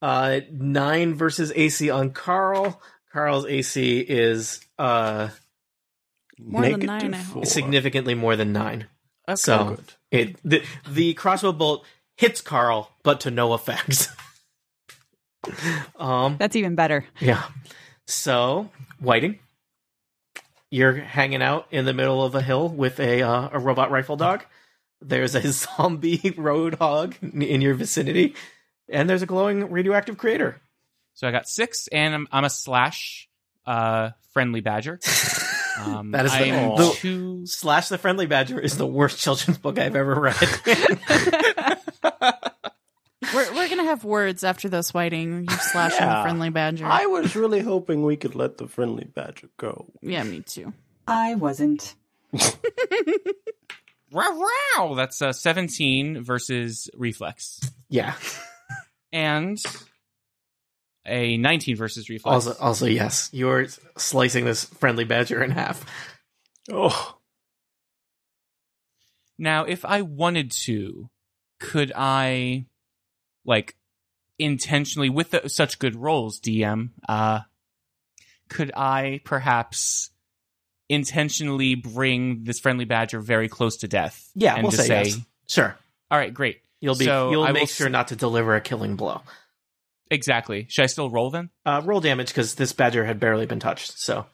[0.00, 2.80] uh, nine versus AC on Carl.
[3.12, 5.28] Carl's AC is uh,
[6.38, 7.34] More than Negative nine, I hope.
[7.34, 7.44] four.
[7.44, 8.86] significantly more than nine.
[9.28, 9.36] Okay.
[9.36, 9.92] So Good.
[10.10, 11.84] It the, the crossbow bolt
[12.16, 14.08] hits Carl, but to no effect.
[15.96, 17.04] um, That's even better.
[17.20, 17.44] yeah.
[18.06, 19.38] So, Whiting,
[20.70, 24.16] you're hanging out in the middle of a hill with a uh, a robot rifle
[24.16, 24.44] dog.
[25.00, 28.34] There's a zombie roadhog in your vicinity,
[28.88, 30.60] and there's a glowing radioactive crater.
[31.14, 33.28] So I got six, and I'm, I'm a slash
[33.66, 35.00] uh, friendly badger.
[35.78, 37.46] Um, That is the- I'm the- two.
[37.46, 40.36] Slash the Friendly Badger is the worst children's book I've ever read.
[43.34, 45.46] We're we're gonna have words after this whiting.
[45.50, 46.16] You slashing Yeah.
[46.16, 46.86] the friendly badger.
[46.86, 49.86] I was really hoping we could let the friendly badger go.
[50.00, 50.72] yeah, me too.
[51.06, 51.94] I wasn't.
[54.10, 54.40] Wow,
[54.78, 54.94] wow!
[54.94, 57.60] That's uh, 17 versus reflex,
[57.90, 58.14] yeah.
[59.12, 59.58] and
[61.08, 62.46] a 19 versus reflex.
[62.46, 63.66] Also, also, yes, you're
[63.96, 65.84] slicing this Friendly Badger in half.
[66.70, 67.16] Oh,
[69.38, 71.08] Now, if I wanted to,
[71.60, 72.66] could I,
[73.44, 73.76] like,
[74.38, 77.40] intentionally, with the, such good rolls, DM, uh,
[78.48, 80.10] could I perhaps
[80.88, 84.30] intentionally bring this friendly badger very close to death?
[84.34, 85.20] Yeah, and we'll just say, say, yes.
[85.46, 85.76] Sure.
[86.10, 86.60] all right, great.
[86.80, 87.04] You'll be.
[87.06, 89.22] So you'll I will make s- sure not to deliver a killing blow.
[90.10, 90.66] Exactly.
[90.70, 91.50] Should I still roll then?
[91.66, 93.98] Uh, roll damage because this badger had barely been touched.
[93.98, 94.26] So,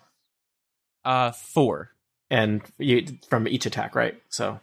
[1.05, 1.91] Uh, four.
[2.31, 4.21] and you, from each attack, right?
[4.29, 4.61] So,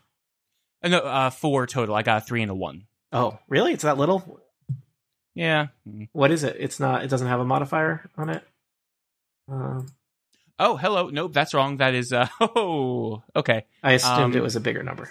[0.83, 1.95] Uh, no, uh, four total.
[1.95, 2.87] I got a three and a one.
[3.11, 3.73] oh, really?
[3.73, 4.39] It's that little?
[5.35, 5.67] Yeah.
[6.13, 6.57] What is it?
[6.59, 7.03] It's not.
[7.03, 8.43] It doesn't have a modifier on it.
[9.47, 9.87] Um,
[10.59, 11.09] Oh, hello.
[11.09, 11.77] Nope, that's wrong.
[11.77, 13.65] That is, uh, oh, okay.
[13.81, 15.09] I assumed Um, it was a bigger number.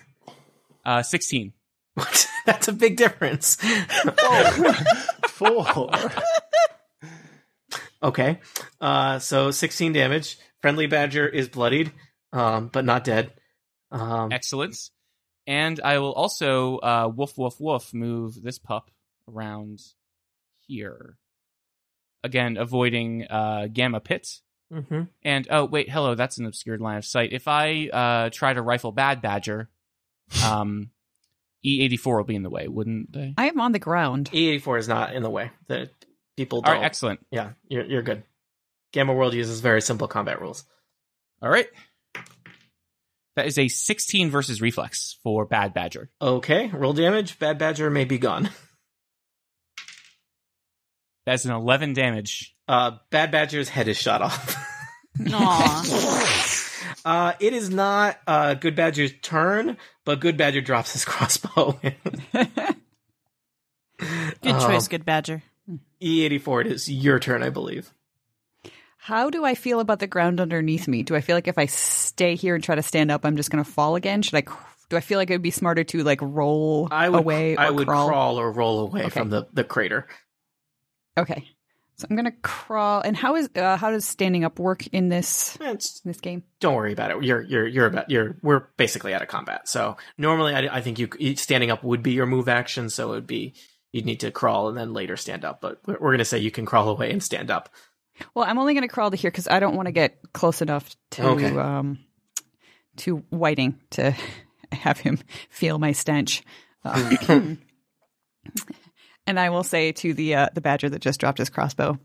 [0.84, 1.52] Uh, 16.
[1.94, 2.28] What?
[2.46, 3.58] That's a big difference.
[5.48, 5.90] four.
[8.02, 8.38] okay.
[8.80, 10.38] Uh, so 16 damage.
[10.60, 11.92] Friendly Badger is bloodied,
[12.32, 13.32] um, but not dead.
[13.90, 14.76] Um, Excellent.
[15.46, 18.90] And I will also, uh, woof, woof, woof, move this pup
[19.28, 19.80] around
[20.66, 21.16] here.
[22.22, 24.28] Again, avoiding, uh, Gamma Pit.
[24.72, 25.08] mhm.
[25.22, 27.32] And, oh, wait, hello, that's an obscured line of sight.
[27.32, 29.70] If I, uh, try to rifle Bad Badger,
[30.44, 30.90] um,
[31.64, 33.34] E84 will be in the way, wouldn't they?
[33.36, 34.30] I am on the ground.
[34.32, 35.50] E84 is not in the way.
[35.68, 35.90] The
[36.36, 36.76] people All don't.
[36.76, 37.20] right, excellent.
[37.30, 38.22] yeah, you're, you're good.
[38.92, 40.64] Gamma World uses very simple combat rules.
[41.42, 41.66] All right.
[43.36, 46.10] That is a 16 versus reflex for Bad Badger.
[46.20, 47.38] Okay, roll damage.
[47.38, 48.50] Bad Badger may be gone.
[51.26, 52.56] That's an 11 damage.
[52.66, 54.56] Uh, Bad Badger's head is shot off.
[55.32, 56.56] Aw.
[57.04, 61.78] uh, it is not uh, Good Badger's turn, but Good Badger drops his crossbow.
[63.98, 65.42] Good Um, choice, good badger.
[66.00, 67.92] E84, it is your turn, I believe.
[68.96, 71.02] How do I feel about the ground underneath me?
[71.02, 73.50] Do I feel like if I stay here and try to stand up, I'm just
[73.50, 74.22] going to fall again?
[74.22, 74.40] Should I?
[74.42, 77.56] cr- Do I feel like it would be smarter to like roll I would, away
[77.56, 78.08] or I would crawl?
[78.08, 79.10] crawl or roll away Okay.
[79.10, 80.06] from the, the crater.
[81.18, 81.46] Okay,
[82.00, 83.00] so I'm going to crawl.
[83.02, 86.42] And how is uh, how does standing up work in this It's, this game?
[86.60, 87.22] don't worry about it.
[87.22, 89.68] You're you're you're about you're we're basically out of combat.
[89.68, 92.90] So normally, I, I think you standing up would be your move action.
[92.90, 93.54] So it would be
[93.92, 95.60] you'd need to crawl and then later stand up.
[95.60, 97.68] But we're, we're gonna say you can crawl away and stand up.
[98.34, 100.60] Well, I'm only going to crawl to here because I don't want to get close
[100.60, 101.56] enough to Okay.
[101.56, 101.98] um
[102.98, 104.14] to Whiting to
[104.72, 106.42] have him feel my stench.
[106.84, 107.12] Uh,
[109.26, 111.98] and I will say to the uh, the badger that just dropped his crossbow,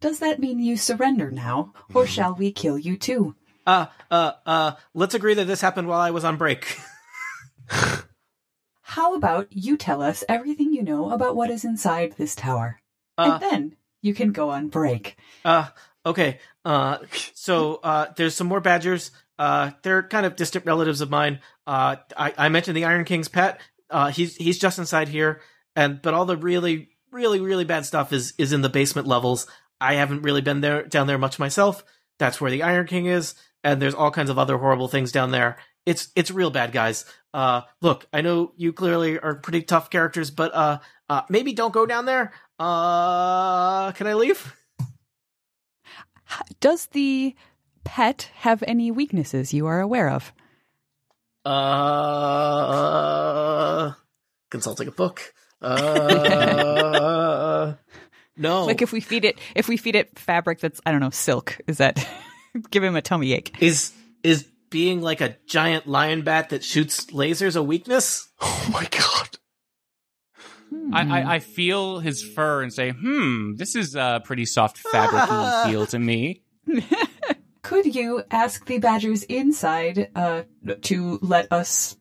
[0.00, 3.34] "Does that mean you surrender now, or shall we kill you too?"
[3.66, 4.72] Uh uh uh.
[4.94, 6.76] Let's agree that this happened while I was on break.
[8.82, 12.80] How about you tell us everything you know about what is inside this tower,
[13.16, 15.16] Uh, and then you can go on break.
[15.44, 15.68] Uh,
[16.04, 16.40] okay.
[16.64, 16.98] Uh,
[17.34, 19.12] so uh, there's some more badgers.
[19.38, 21.38] Uh, they're kind of distant relatives of mine.
[21.66, 23.60] Uh, I, I mentioned the Iron King's pet.
[23.88, 25.40] Uh, he's he's just inside here,
[25.76, 29.46] and but all the really really really bad stuff is is in the basement levels.
[29.80, 31.84] I haven't really been there down there much myself.
[32.18, 35.30] That's where the Iron King is, and there's all kinds of other horrible things down
[35.30, 35.56] there.
[35.86, 37.04] It's it's real bad, guys.
[37.32, 41.72] Uh, look, I know you clearly are pretty tough characters, but uh, uh, maybe don't
[41.72, 42.32] go down there.
[42.58, 44.54] Uh, can I leave?
[46.60, 47.34] Does the
[47.84, 50.32] pet have any weaknesses you are aware of?
[51.44, 52.70] Uh,
[54.50, 55.32] consulting a book.
[55.62, 55.74] Uh,
[58.36, 58.64] no.
[58.66, 61.58] Like if we feed it, if we feed it fabric that's I don't know silk,
[61.66, 62.06] is that
[62.70, 63.54] give him a tummy ache?
[63.60, 63.92] is
[64.22, 68.28] is being like a giant lion bat that shoots lasers a weakness?
[68.42, 69.38] Oh my god.
[70.92, 75.24] I, I, I feel his fur and say, hmm, this is a pretty soft fabric
[75.68, 76.44] feel to me.
[77.62, 80.42] Could you ask the badgers inside uh,
[80.82, 81.96] to let us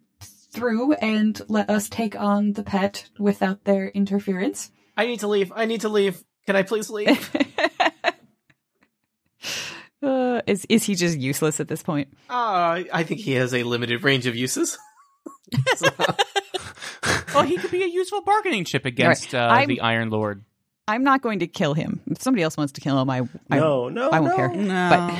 [0.51, 4.71] through and let us take on the pet without their interference.
[4.97, 5.51] I need to leave.
[5.55, 6.23] I need to leave.
[6.45, 7.29] Can I please leave?
[10.01, 12.07] Uh, is is he just useless at this point?
[12.29, 14.77] uh, I think he has a limited range of uses.
[17.33, 20.43] Well, he could be a useful bargaining chip against uh, the Iron Lord.
[20.87, 22.01] I'm not going to kill him.
[22.07, 23.21] If somebody else wants to kill him, I
[23.51, 24.35] I, No, no, I won't no.
[24.35, 24.49] care.
[24.49, 24.89] No.
[24.89, 25.15] But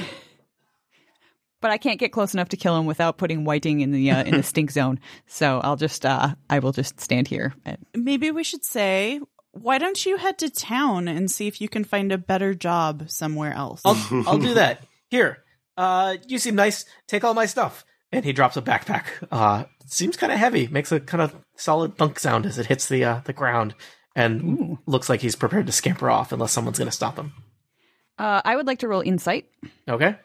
[1.62, 4.24] but I can't get close enough to kill him without putting Whiting in the uh,
[4.24, 5.00] in the stink zone.
[5.28, 7.54] So I'll just uh I will just stand here.
[7.66, 9.20] And, Maybe we should say,
[9.52, 13.10] why don't you head to town and see if you can find a better job
[13.10, 13.82] somewhere else?
[13.86, 13.98] I'll
[14.28, 14.84] I'll do that.
[15.10, 15.44] Here,
[15.78, 16.86] uh, you seem nice.
[17.08, 17.86] Take all my stuff.
[18.12, 19.06] And he drops a backpack.
[19.32, 20.68] Uh, seems kind of heavy.
[20.68, 23.76] Makes a kind of solid thunk sound as it hits the uh, the ground,
[24.16, 27.34] and looks like he's prepared to scamper off unless someone's going to stop him.
[28.18, 29.46] uh, I would like to roll insight.
[29.88, 30.16] Okay.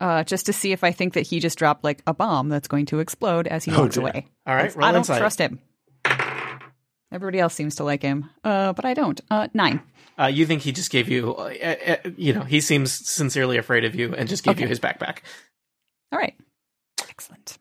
[0.00, 2.68] Uh, just to see if I think that he just dropped like a bomb that's
[2.68, 4.02] going to explode as he Oh, walks dear.
[4.04, 4.26] away.
[4.46, 4.74] All right.
[4.74, 5.18] Roll I don't insight.
[5.18, 5.60] trust him.
[7.12, 9.20] Everybody else seems to like him, uh, but I don't.
[9.30, 9.82] Uh, nine.
[10.18, 11.74] Uh, you think he just gave you, uh, uh,
[12.04, 15.18] uh, you know, he seems sincerely afraid of you and just gave you his backpack.
[16.12, 16.34] All right,
[17.08, 17.58] excellent.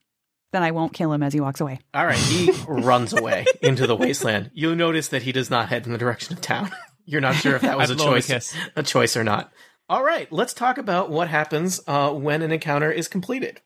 [0.53, 1.79] Then I won't kill him as he walks away.
[1.95, 4.51] All right, he runs away into the wasteland.
[4.53, 6.69] You'll notice that he does not head in the direction of town.
[7.05, 8.55] You're not sure if that was I a blow him a choice, kiss.
[8.75, 9.51] a choice or not.
[9.89, 13.59] All right, let's talk about what happens uh, when an encounter is completed.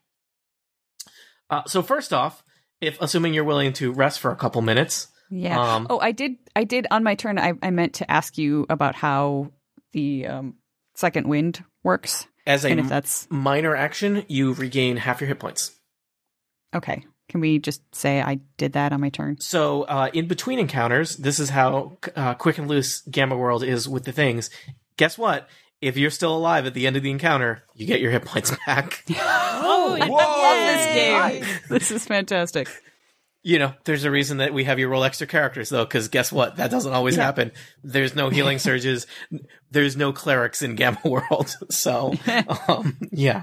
[1.50, 2.42] Uh, so first off,
[2.80, 5.60] if assuming you're willing to rest for a couple minutes, Yeah.
[5.60, 6.36] Um, oh, I did.
[6.56, 7.38] I did on my turn.
[7.38, 9.52] I, I meant to ask you about how
[9.92, 10.54] the um,
[10.94, 15.38] second wind works, as a and if that's minor action, you regain half your hit
[15.38, 15.72] points.
[16.74, 17.04] okay.
[17.30, 19.40] Can we just say I did that on my turn?
[19.40, 23.88] So, uh, in between encounters, this is how uh, quick and loose Gamma World is
[23.88, 24.50] with the things.
[24.98, 25.48] Guess what?
[25.84, 28.50] If you're still alive at the end of the encounter, you get your hit points
[28.66, 29.04] back.
[29.10, 31.60] Oh, I love this game.
[31.68, 32.68] This is fantastic.
[33.42, 36.32] you know, there's a reason that we have you roll extra characters, though, because guess
[36.32, 36.56] what?
[36.56, 37.52] That doesn't always happen.
[37.82, 39.06] There's no healing surges.
[39.70, 41.54] There's no clerics in Gamma World.
[41.70, 42.14] So,
[42.66, 43.42] um, yeah.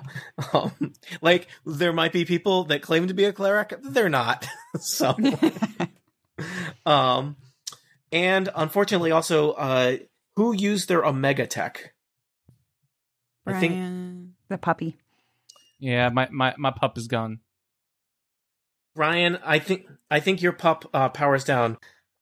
[0.51, 3.75] Um, like, there might be people that claim to be a cleric.
[3.83, 4.47] They're not.
[4.79, 5.15] so,
[6.87, 7.35] um,
[8.11, 9.97] and unfortunately, also, uh,
[10.35, 11.90] who used their Omega tech?
[13.55, 14.97] I think The puppy.
[15.79, 17.39] Yeah, my, my, my pup is gone.
[18.95, 21.77] Ryan, I think I think your pup uh, powers down.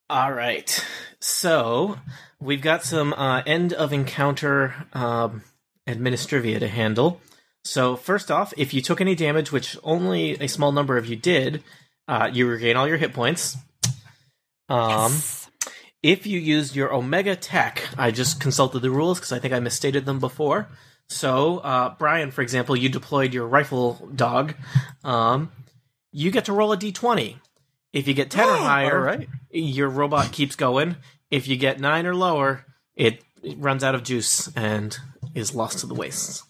[0.10, 0.86] All right,
[1.20, 1.98] so
[2.40, 5.44] we've got some uh, end of encounter um,
[5.88, 7.22] administrivia to handle.
[7.64, 11.16] So first off, if you took any damage, which only a small number of you
[11.16, 11.64] did,
[12.08, 13.58] uh, you regain all your hit points.
[14.70, 15.12] Um,
[16.02, 19.60] if you used your Omega Tech, I just consulted the rules because I think I
[19.60, 20.68] misstated them before.
[21.10, 24.54] So, uh, Brian, for example, you deployed your rifle dog.
[25.04, 25.52] Um,
[26.12, 27.38] you get to roll a d20.
[27.92, 29.28] If you get 10 or higher, all right.
[29.50, 30.96] your robot keeps going.
[31.32, 34.96] If you get 9 or lower, it, it runs out of juice and
[35.34, 36.44] is lost to the wastes.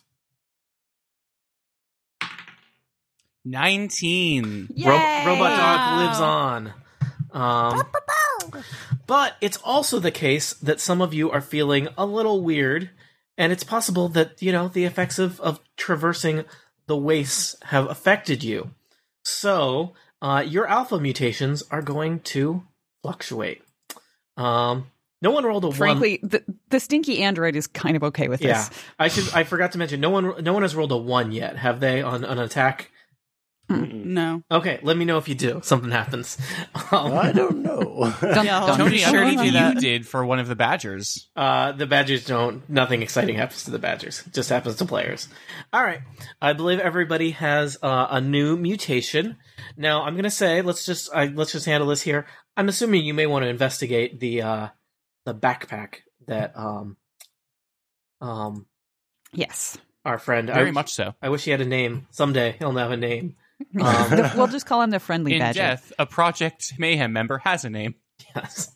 [3.45, 4.70] 19.
[4.86, 4.93] Ro-
[5.26, 6.74] Robot Dog lives on.
[7.32, 7.84] Um,
[9.07, 12.89] but it's also the case that some of you are feeling a little weird,
[13.40, 16.44] and it's possible that, you know, the effects of, of traversing
[16.86, 18.72] the wastes have affected you.
[19.24, 22.64] So, uh, your alpha mutations are going to
[23.02, 23.64] fluctuate.
[24.36, 24.88] Um,
[25.22, 25.78] no one rolled a one.
[25.78, 28.70] Frankly, the, the stinky android is kind of okay with Yeah, this.
[28.98, 29.34] I should.
[29.34, 30.00] I forgot to mention.
[30.00, 30.44] No one.
[30.44, 32.02] No one has rolled a one yet, have they?
[32.02, 32.92] On an attack.
[33.70, 34.41] No.
[34.49, 35.59] Okay, let me know if you do.
[35.63, 36.38] Something happens.
[36.91, 38.11] Um, I don't know.
[38.22, 39.76] Dun, Yeah, dun, Tony, I dun, believe you dun.
[39.78, 41.30] did for one of the Badgers.
[41.36, 42.67] Uh, the Badgers don't.
[42.70, 44.24] Nothing exciting happens to the Badgers.
[44.26, 45.28] It just happens to players.
[45.72, 46.01] All right.
[46.41, 49.38] I believe everybody has uh, a new mutation.
[49.78, 52.26] Now, I'm gonna say let's just I, let's just handle this here.
[52.57, 54.67] I'm assuming you may want to investigate the uh,
[55.26, 55.97] the backpack
[56.28, 56.97] that um
[58.22, 58.65] um
[59.32, 59.78] Yes.
[60.05, 61.13] our friend Very I, much so.
[61.22, 62.07] I wish he had a name.
[62.09, 63.36] Someday he'll have a name.
[63.82, 65.60] Um, The- we'll just call him the friendly In badger.
[65.60, 67.95] death, a Project Mayhem member has a name.
[68.36, 68.72] Yes.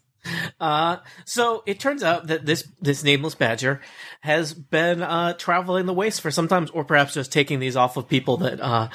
[0.59, 3.81] Uh, so it turns out that this this nameless badger
[4.21, 7.97] has been uh, traveling the waste for some time, or perhaps just taking these off
[7.97, 8.87] of people that uh,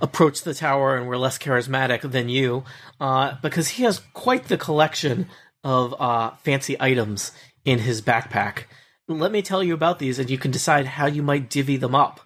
[0.00, 2.64] approach the tower and were less charismatic than you,
[2.98, 5.26] uh, because he has quite the collection
[5.62, 7.32] of uh, fancy items
[7.64, 8.64] in his backpack.
[9.06, 11.94] Let me tell you about these, and you can decide how you might divvy them
[11.94, 12.20] up.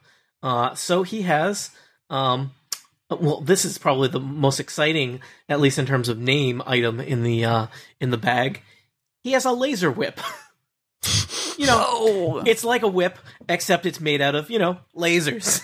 [0.45, 1.71] Uh, so he has.
[2.11, 2.53] Um,
[3.11, 7.23] well, this is probably the most exciting, at least in terms of name item in
[7.23, 7.67] the uh,
[8.01, 8.63] in the bag.
[9.23, 10.21] He has a laser whip.
[11.59, 15.63] you know, it's like a whip, except it's made out of you know lasers.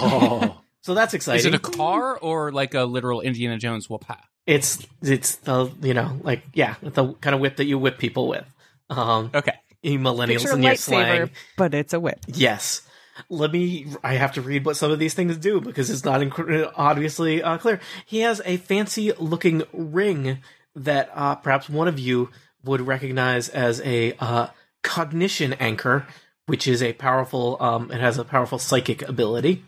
[0.00, 1.38] oh, so that's exciting.
[1.40, 4.04] Is it a car or like a literal Indiana Jones whip?
[4.46, 8.26] it's it's the you know like yeah the kind of whip that you whip people
[8.28, 8.44] with.
[8.88, 9.52] Um, Okay.
[9.82, 11.30] you millennials Picture a in your lightsaber, slang.
[11.56, 12.18] but it's a whip.
[12.26, 12.82] Yes.
[13.28, 13.86] Let me.
[14.02, 17.42] I have to read what some of these things do because it's not inc- obviously
[17.42, 17.80] uh, clear.
[18.06, 20.38] He has a fancy looking ring
[20.74, 22.30] that uh, perhaps one of you
[22.64, 24.48] would recognize as a uh,
[24.82, 26.06] cognition anchor,
[26.46, 27.56] which is a powerful.
[27.60, 29.64] Um, it has a powerful psychic ability.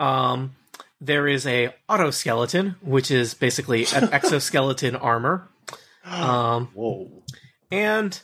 [0.00, 0.54] Um,
[1.00, 5.48] there is a autoskeleton, which is basically an exoskeleton armor.
[6.06, 7.24] Um, Whoa.
[7.72, 8.16] and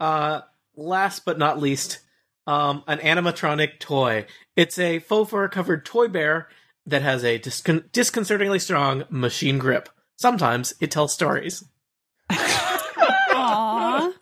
[0.00, 0.40] uh,
[0.74, 2.00] last but not least,
[2.46, 4.26] um, an animatronic toy.
[4.56, 6.48] It's a faux fur covered toy bear
[6.86, 9.88] that has a discon- disconcertingly strong machine grip.
[10.16, 11.64] Sometimes it tells stories.
[12.30, 14.12] Aww.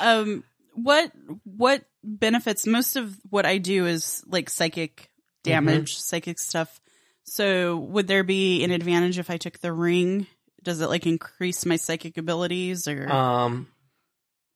[0.00, 0.44] um,
[0.74, 1.12] what
[1.44, 2.66] what benefits?
[2.66, 5.10] Most of what I do is like psychic
[5.42, 6.80] damage, psychic stuff.
[7.24, 10.26] So, would there be an advantage if I took the ring?
[10.62, 13.10] Does it like increase my psychic abilities or?
[13.10, 13.68] Um,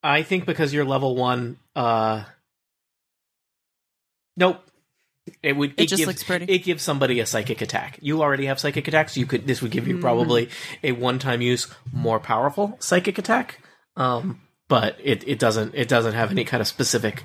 [0.02, 2.24] I think because you're level one, uh,
[4.36, 4.60] nope.
[5.42, 5.72] It would.
[5.78, 6.44] It just gives, looks pretty.
[6.52, 7.98] It gives somebody a psychic attack.
[8.02, 9.16] You already have psychic attacks.
[9.16, 9.46] You could.
[9.46, 10.50] This would give you probably
[10.82, 13.58] a one-time use, more powerful psychic attack.
[13.96, 15.74] Um, but it, it doesn't.
[15.74, 17.24] It doesn't have any kind of specific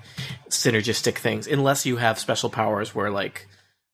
[0.49, 3.47] synergistic things, unless you have special powers where, like,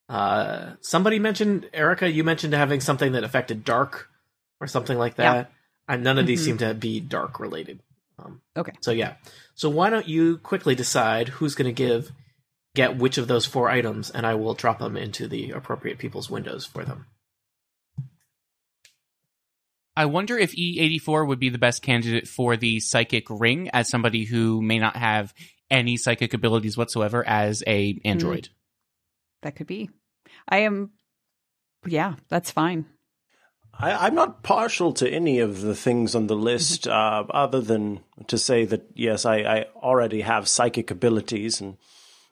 [0.08, 2.08] uh, somebody mentioned Erica.
[2.10, 4.08] You mentioned having something that affected dark
[4.62, 5.34] or something like Yeah.
[5.34, 5.52] that.
[5.88, 6.46] And none of these Mhm.
[6.46, 7.80] seem to be dark related.
[8.20, 8.74] Um, Okay.
[8.82, 9.16] so yeah.
[9.56, 12.12] So why don't you quickly decide who's going to give
[12.76, 16.30] get which of those four items, and I will drop them into the appropriate people's
[16.30, 17.08] windows for them.
[19.98, 24.26] I wonder if E84 would be the best candidate for the psychic ring as somebody
[24.26, 25.34] who may not have
[25.72, 28.50] any psychic abilities whatsoever as a android.
[29.42, 29.90] That could be.
[30.48, 30.92] I am.
[31.86, 32.88] Yeah, that's fine.
[33.78, 38.02] I, I'm not partial to any of the things on the list, uh, other than
[38.28, 41.78] to say that yes, I, I already have psychic abilities, and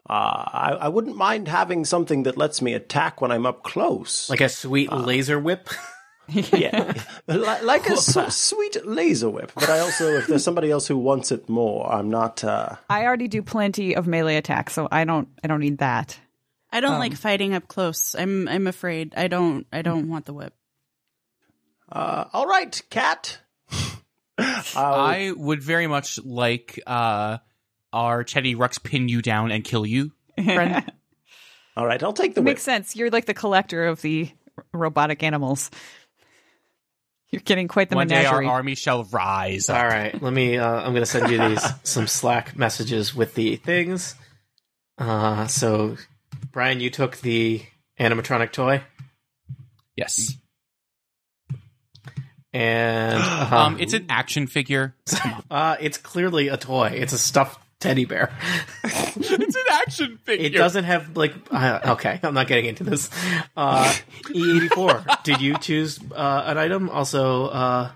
[0.08, 4.28] uh, I, I wouldn't mind having something that lets me attack when I'm up close.
[4.28, 5.68] Like a sweet laser whip.
[6.28, 6.94] yeah,
[7.26, 9.52] like, like a su- sweet laser whip.
[9.54, 12.42] But I also, if there's somebody else who wants it more, I'm not.
[12.42, 15.28] Uh, I already do plenty of melee attacks, so I don't.
[15.42, 16.18] I don't need that.
[16.72, 18.14] I don't um, like fighting up close.
[18.14, 19.12] I'm I'm afraid.
[19.16, 20.54] I don't I don't want the whip.
[21.92, 23.38] uh, all right, cat.
[24.38, 27.38] I'll- I would very much like uh,
[27.94, 30.90] our Chetty Rux pin you down and kill you, friend.
[31.76, 32.54] all right, I'll take the It whip.
[32.56, 32.94] makes sense.
[32.96, 34.30] You're like the collector of the
[34.72, 35.70] robotic animals.
[37.30, 39.68] You're getting quite the One day our army shall rise.
[39.68, 39.78] up.
[39.80, 40.56] All right, let me.
[40.58, 44.14] Uh, I'm going to send you these some Slack messages with the things.
[44.98, 45.96] Uh, so,
[46.52, 47.62] Brian, you took the
[47.98, 48.82] animatronic toy,
[49.96, 50.34] Yes.
[52.52, 54.94] and uh, Um, it's an action figure.
[55.50, 56.88] uh, it's clearly a toy.
[56.94, 58.32] It's a stuffed teddy bear.
[58.84, 60.46] it's an action figure.
[60.46, 61.34] It doesn't have like.
[61.50, 63.10] Uh, okay, I'm not getting into this.
[63.56, 65.22] Uh, E84.
[65.24, 66.88] Did you choose uh, an item?
[66.88, 67.90] Also, uh,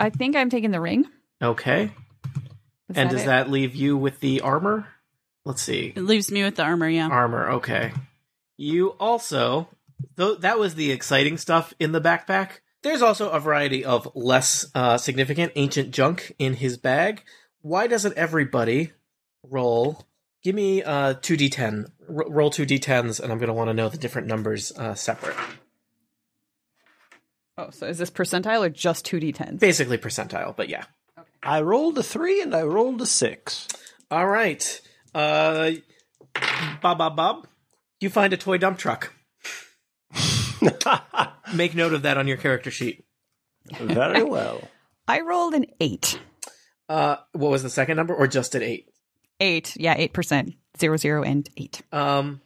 [0.00, 1.06] I think I'm taking the ring.
[1.40, 1.92] okay.
[2.90, 3.26] Is and does it?
[3.26, 4.86] that leave you with the armor?
[5.44, 5.92] Let's see.
[5.94, 6.88] It leaves me with the armor.
[6.88, 7.08] Yeah.
[7.08, 7.92] Armor, okay.
[8.56, 9.68] You also,
[10.16, 12.60] though that was the exciting stuff in the backpack.
[12.82, 17.22] There's also a variety of less uh, significant ancient junk in his bag.
[17.64, 18.92] Why doesn't everybody
[19.42, 20.04] roll?
[20.42, 21.86] Give me uh, 2d10.
[22.10, 25.34] R- roll 2d10s, and I'm going to want to know the different numbers uh, separate.
[27.56, 29.60] Oh, so is this percentile or just two d10s?
[29.60, 30.84] Basically percentile, but yeah.
[31.42, 33.66] I rolled a three and I rolled a six.
[34.10, 34.80] All right.
[35.14, 35.70] Uh,
[36.82, 37.46] Bob, Bob, Bob,
[37.98, 39.14] you find a toy dump truck.
[41.54, 43.06] Make note of that on your character sheet.
[43.78, 44.68] Very well.
[45.08, 46.20] I rolled an eight.
[46.88, 48.88] Uh, what was the second number, or just at eight?
[49.40, 49.76] Eight.
[49.76, 50.54] Yeah, eight percent.
[50.78, 51.82] Zero, zero, and eight.
[51.92, 52.40] Um.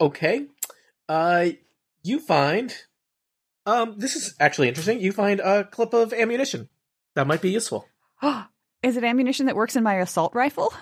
[0.00, 0.46] Okay.
[1.08, 1.50] Uh,
[2.02, 2.74] you find.
[3.66, 5.00] Um, this is actually interesting.
[5.00, 6.68] You find a clip of ammunition
[7.14, 7.86] that might be useful.
[8.82, 10.72] is it ammunition that works in my assault rifle?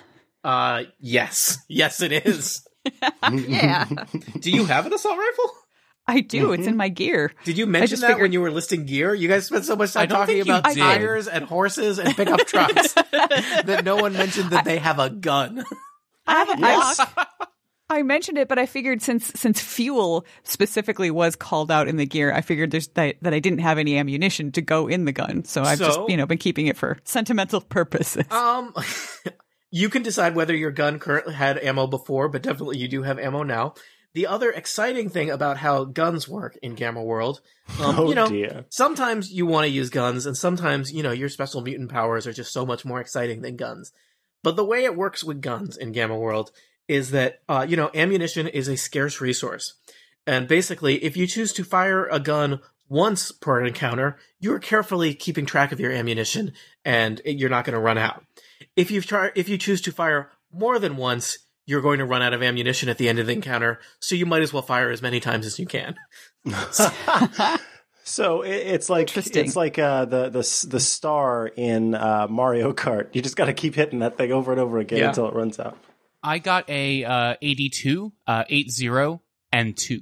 [0.45, 2.67] Uh, yes, yes, it is.
[3.33, 3.85] yeah,
[4.41, 5.51] Do you have an assault rifle?
[6.09, 6.53] I do.
[6.53, 7.33] It's in my gear.
[7.45, 9.13] Did you mention just that when you were listing gear?
[9.13, 10.77] You guys spent so much time talking about did.
[10.79, 15.65] tires and horses and pickup trucks that no one mentioned that they have a gun.
[16.27, 17.01] I have a box.
[17.89, 22.07] I mentioned it, but I figured since since fuel specifically was called out in the
[22.07, 25.13] gear, I figured there's that, that I didn't have any ammunition to go in the
[25.13, 28.25] gun, so I've So- just you know been keeping it for sentimental purposes.
[28.33, 28.75] Um,
[29.71, 33.19] you can decide whether your gun currently had ammo before, but definitely you do have
[33.21, 33.75] ammo now.
[34.17, 37.43] The other exciting thing about how guns work in Gamma World,
[37.79, 38.65] um, oh you know, dear.
[38.71, 42.33] sometimes you want to use guns, and sometimes you know your special mutant powers are
[42.33, 43.93] just so much more exciting than guns.
[44.43, 46.51] But the way it works with guns in Gamma World
[46.89, 49.75] is that uh, you know ammunition is a scarce resource,
[50.27, 55.45] and basically, if you choose to fire a gun once per encounter, you're carefully keeping
[55.45, 56.55] track of your ammunition,
[56.87, 58.25] and you're not going to run out.
[58.77, 61.37] If you try, if you choose to fire more than once,
[61.67, 64.25] you're going to run out of ammunition at the end of the encounter, so you
[64.27, 65.97] might as well fire as many times as you can.
[68.09, 73.09] So it, it's like it's like uh, the the the star in uh, Mario Kart.
[73.15, 75.09] You just got to keep hitting that thing over and over again Yeah.
[75.09, 75.77] until it runs out.
[76.23, 79.19] I got a uh, 82, uh, 80,
[79.53, 80.01] and 2.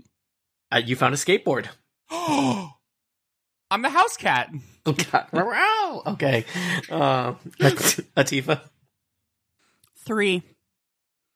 [0.71, 1.69] Uh, you found a skateboard.
[2.11, 4.51] I'm the house cat.
[4.85, 5.27] God.
[5.33, 6.03] Wow.
[6.09, 6.45] okay,
[6.91, 8.61] uh, Atifa.
[10.05, 10.43] Three.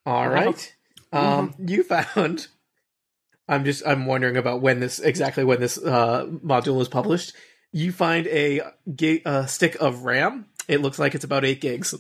[0.08, 0.74] All right.
[1.12, 2.46] Um, you found.
[3.48, 3.86] I'm just.
[3.86, 7.32] I'm wondering about when this exactly when this uh, module was published.
[7.72, 8.60] You find a
[8.94, 10.46] gi- uh, stick of RAM.
[10.68, 11.94] It looks like it's about eight gigs.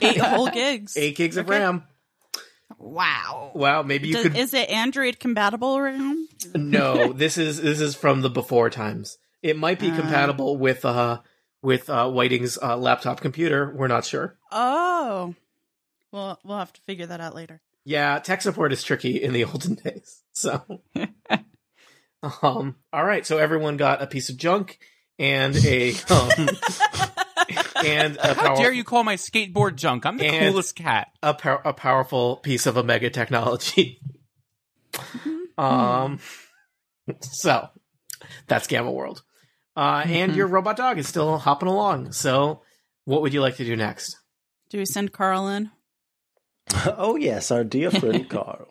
[0.00, 0.96] Eight whole gigs.
[0.96, 1.58] Eight gigs of Okay.
[1.60, 1.84] RAM.
[2.78, 3.52] Wow.
[3.54, 3.82] Wow.
[3.82, 4.36] Maybe you Does- could.
[4.36, 6.28] Is it Android compatible RAM?
[6.54, 9.18] no, this is this is from the before times.
[9.42, 9.96] It might be Ah.
[9.96, 11.20] compatible with uh
[11.62, 13.72] with uh Whiting's uh, laptop computer.
[13.76, 14.36] We're not sure.
[14.50, 15.34] Oh.
[16.14, 17.60] Well, we'll have to figure that out later.
[17.84, 20.22] Yeah, tech support is tricky in the olden days.
[20.32, 20.62] So,
[22.40, 23.26] um, all right.
[23.26, 24.78] So everyone got a piece of junk
[25.18, 26.30] and a um,
[27.84, 30.06] and a, How power- dare you call my skateboard junk?
[30.06, 31.08] I'm the And- coolest cat.
[31.20, 34.00] a, pow- a powerful piece of Omega technology.
[35.58, 36.20] um,
[37.22, 37.68] so
[38.46, 39.24] that's Gamma World.
[39.76, 42.12] Uh, and your robot dog is still hopping along.
[42.12, 42.62] So,
[43.04, 44.16] what would you like to do next?
[44.70, 45.72] Do we send Carl in?
[46.96, 48.68] oh yes, our dear friend Carl.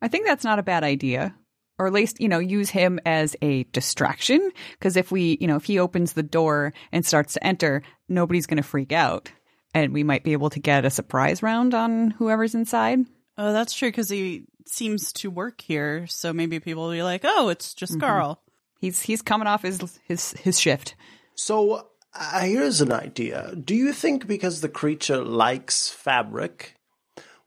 [0.00, 1.34] I think that's not a bad idea.
[1.78, 4.50] Or at least, you know, use him as a distraction.
[4.72, 8.46] Because if we, you know, if he opens the door and starts to enter, nobody's
[8.46, 9.32] going to freak out.
[9.74, 13.00] And we might be able to get a surprise round on whoever's inside.
[13.38, 16.06] Oh, that's true because he seems to work here.
[16.08, 18.42] So maybe people will be like, "Oh, it's just Carl."
[18.80, 20.94] He's he's coming off his his his shift.
[21.34, 21.82] So uh,
[22.14, 23.54] here's an idea.
[23.54, 26.76] Do you think because the creature likes fabric,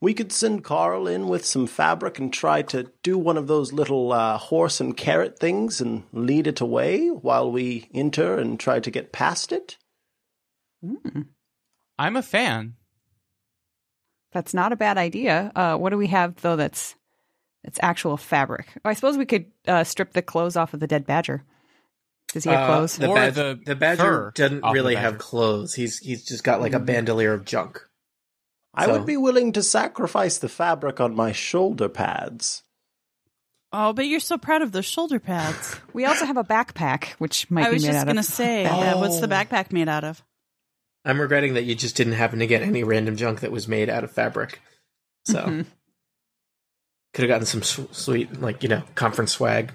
[0.01, 3.73] we could send Carl in with some fabric and try to do one of those
[3.73, 8.79] little uh, horse and carrot things and lead it away while we enter and try
[8.79, 9.77] to get past it?
[11.97, 12.75] I'm a fan.
[14.31, 15.51] That's not a bad idea.
[15.55, 16.57] Uh, what do we have though?
[16.57, 16.95] That's
[17.63, 18.67] that's actual fabric.
[18.83, 21.43] Oh, I suppose we could uh, strip the clothes off of the dead badger.
[22.35, 22.85] Does he have Uh.
[22.85, 25.05] The, Or the the badger doesn't really badger.
[25.11, 25.73] have clothes.
[25.73, 27.81] He's he's just got like a bandolier of junk.
[28.73, 32.61] I So- would be willing to sacrifice the fabric on my shoulder pads.
[33.71, 35.77] Oh, but you're so proud of those shoulder pads.
[35.93, 37.79] We also have a backpack, which might be.
[37.79, 37.85] made out of.
[37.85, 38.25] I was just gonna of.
[38.25, 40.21] say, yeah, what's the backpack made out of?
[41.05, 43.89] I'm regretting that you just didn't happen to get any random junk that was made
[43.89, 44.59] out of fabric.
[45.25, 45.65] So Mhm.
[47.13, 49.71] could have gotten some sw- sweet, like you know, conference swag.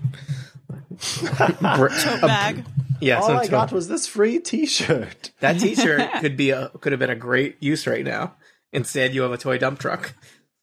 [1.00, 2.64] Tote Tote bag.
[3.00, 5.32] Yeah, All some I tote- got was this free T-shirt.
[5.40, 8.34] that T-shirt could be a could have been a great use right now.
[8.72, 10.14] Instead, you have a toy dump truck.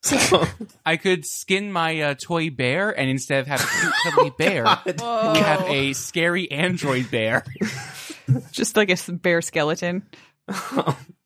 [0.04, 0.46] So,
[0.86, 4.64] I could skin my uh, toy bear, and instead of having a cute cuddly bear,
[4.86, 7.44] we have a scary android bear.
[8.52, 10.04] Just like a bear skeleton.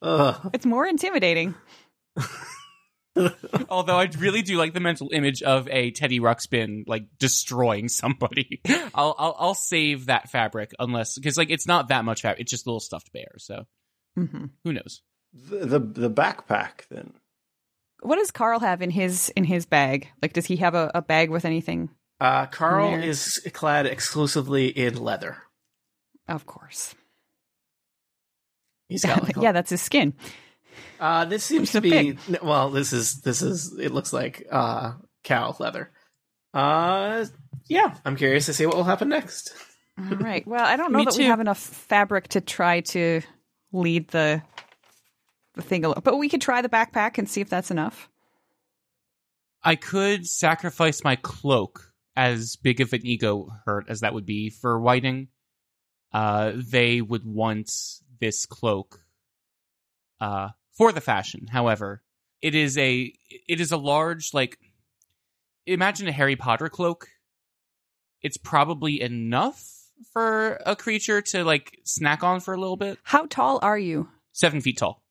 [0.02, 0.50] Ugh.
[0.54, 1.54] It's more intimidating.
[3.70, 8.62] Although I really do like the mental image of a Teddy Ruxpin like destroying somebody.
[8.95, 12.41] I'll I'll, I'll save that fabric unless because like it's not that much fabric.
[12.41, 13.34] It's just a little stuffed bear.
[13.38, 13.66] So
[14.16, 15.01] hmm who knows?
[15.34, 17.14] The, the the backpack then.
[18.01, 20.07] What does Carl have in his in his bag?
[20.22, 21.89] Like, does he have a, a bag with anything?
[22.20, 23.01] Uh, Carl There.
[23.01, 25.38] is clad exclusively in leather.
[26.28, 26.95] Of course.
[28.89, 30.14] He's got like yeah, that's his skin.
[30.99, 32.19] Uh, this seems to be pig.
[32.41, 32.69] well.
[32.69, 33.78] This is this is.
[33.80, 34.93] It looks like uh
[35.24, 35.91] cow leather.
[36.53, 37.26] Uh,
[37.67, 37.95] yeah.
[38.03, 39.53] I'm curious to see what will happen next.
[39.97, 40.45] All right.
[40.45, 43.22] Well, I don't know Me that we have enough fabric to try to
[43.72, 44.41] lead the
[45.55, 48.09] the thing along, but we could try the backpack and see if that's enough.
[49.63, 54.49] I could sacrifice my cloak as big of an ego hurt as that would be
[54.49, 55.28] for Whiting.
[56.13, 57.72] Uh, they would want
[58.19, 58.99] this cloak
[60.19, 60.49] uh,
[60.82, 61.46] for the fashion.
[61.46, 62.02] However,
[62.42, 63.14] it is a
[63.48, 64.58] it is a large like
[65.68, 67.08] imagine a Harry Potter cloak.
[68.24, 69.64] It's probably enough
[70.12, 72.98] for a creature to like snack on for a little bit.
[73.04, 74.10] How tall are you?
[74.32, 75.04] Seven feet tall.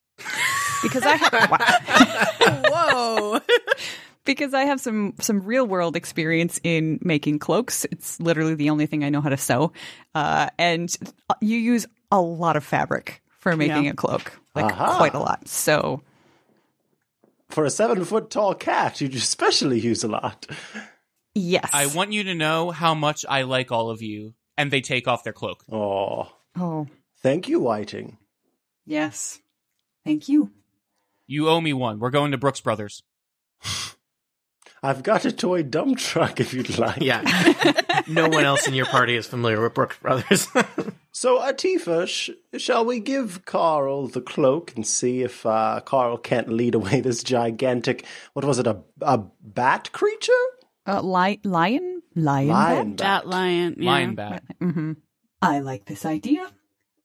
[0.83, 1.51] Because I have
[2.69, 2.69] wow.
[2.69, 3.41] Whoa.
[4.25, 7.85] because I have some some real world experience in making cloaks.
[7.93, 9.73] It's literally the only thing I know how to sew,
[10.17, 10.93] uh, and
[11.41, 13.91] you use a lot of fabric for making Yeah.
[13.91, 14.97] a cloak, like Aha.
[14.97, 15.49] quite a lot.
[15.49, 16.03] So
[17.49, 20.47] For a seven foot tall cat, you especially use a lot.
[21.35, 24.35] yes, I want you to know how much I like all of you.
[24.57, 25.65] And they take off their cloak.
[25.73, 26.87] Oh, Oh
[27.23, 28.19] thank you, Whiting.
[28.87, 29.39] Yes.
[30.05, 30.51] Thank you.
[31.27, 31.99] You owe me one.
[31.99, 33.03] We're going to Brooks Brothers.
[34.83, 37.01] I've got a toy dump truck if you'd like.
[37.03, 37.23] Yeah.
[38.09, 40.49] no one else in your party is familiar with Brooks Brothers.
[41.13, 46.49] So, Atifa, sh- shall we give Carl the cloak and see if uh, Carl can't
[46.49, 50.33] lead away this gigantic, what was it, a, a bat creature?
[50.87, 53.75] uh, li- lion, lion, Lion Bat lion.
[53.77, 53.91] Yeah.
[53.91, 54.45] Lion bat.
[54.61, 54.93] hmm
[55.43, 56.47] I like this idea.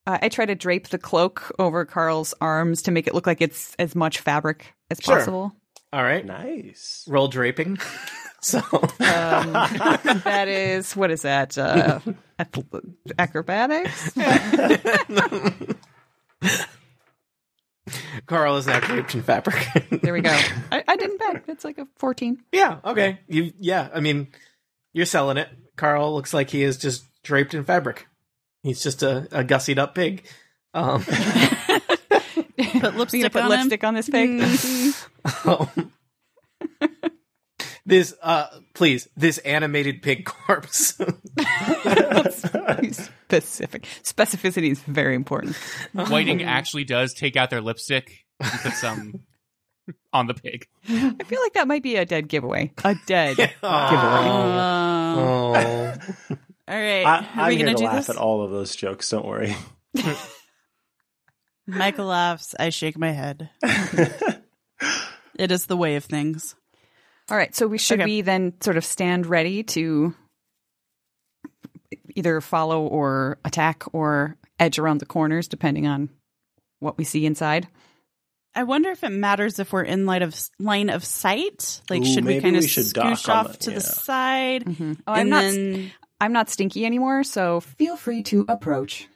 [0.05, 3.41] Uh, I try to drape the cloak over Carl's arms to make it look like
[3.41, 5.15] it's as much fabric as Sure.
[5.17, 5.55] possible.
[5.95, 6.25] All right.
[6.25, 7.05] Nice.
[7.07, 7.77] Roll draping.
[8.41, 11.57] so Um, that is what is that?
[11.57, 12.01] Uh,
[13.17, 14.11] acrobatics.
[18.25, 19.55] Carl is now draped in fabric.
[20.01, 20.37] There we go.
[20.69, 21.43] I, I didn't bet.
[21.47, 22.43] It's like a fourteen.
[22.51, 22.79] yeah.
[22.83, 23.19] Okay.
[23.29, 23.53] You.
[23.57, 23.87] Yeah.
[23.93, 24.27] I mean,
[24.91, 25.47] you're selling it.
[25.77, 28.05] Carl looks like he is just draped in fabric.
[28.63, 30.25] He's just a, a gussied up pig.
[30.73, 31.05] Um,
[32.81, 34.93] Put lipstick gonna put on lipstick on this pig?
[35.45, 35.91] um,
[37.85, 38.13] this.
[38.21, 39.07] Uh, please.
[39.15, 40.93] This animated pig corpse.
[43.27, 45.55] Specific specificity is very important.
[45.93, 49.21] Whiting actually does take out their lipstick and put some
[50.13, 50.67] on the pig.
[50.87, 52.71] I feel like that might be a dead giveaway.
[52.83, 53.55] A dead giveaway.
[53.63, 55.93] Uh, oh.
[56.67, 57.05] all right.
[57.05, 58.09] I, Are I'm here going to to laugh this?
[58.09, 59.55] at all of those jokes, don't worry.
[61.67, 62.53] Michael laughs.
[62.59, 63.49] I shake my head.
[65.37, 66.55] it is the way of things.
[67.29, 67.55] All right.
[67.55, 68.09] So we should Okay.
[68.09, 70.13] we then sort of stand ready to
[72.15, 76.09] either follow or attack or edge around the corners, depending on
[76.79, 77.67] what we see inside.
[78.57, 81.81] I wonder if it matters if we're in light of line of sight.
[81.89, 83.75] Like, Ooh, should we kind of we should dock off the- to yeah.
[83.75, 84.65] the side?
[84.65, 84.93] Mm-hmm.
[85.07, 85.41] Oh, I'm and not.
[85.41, 85.91] then,
[86.21, 87.23] I'm not stinky anymore.
[87.25, 89.09] So Feel free to approach.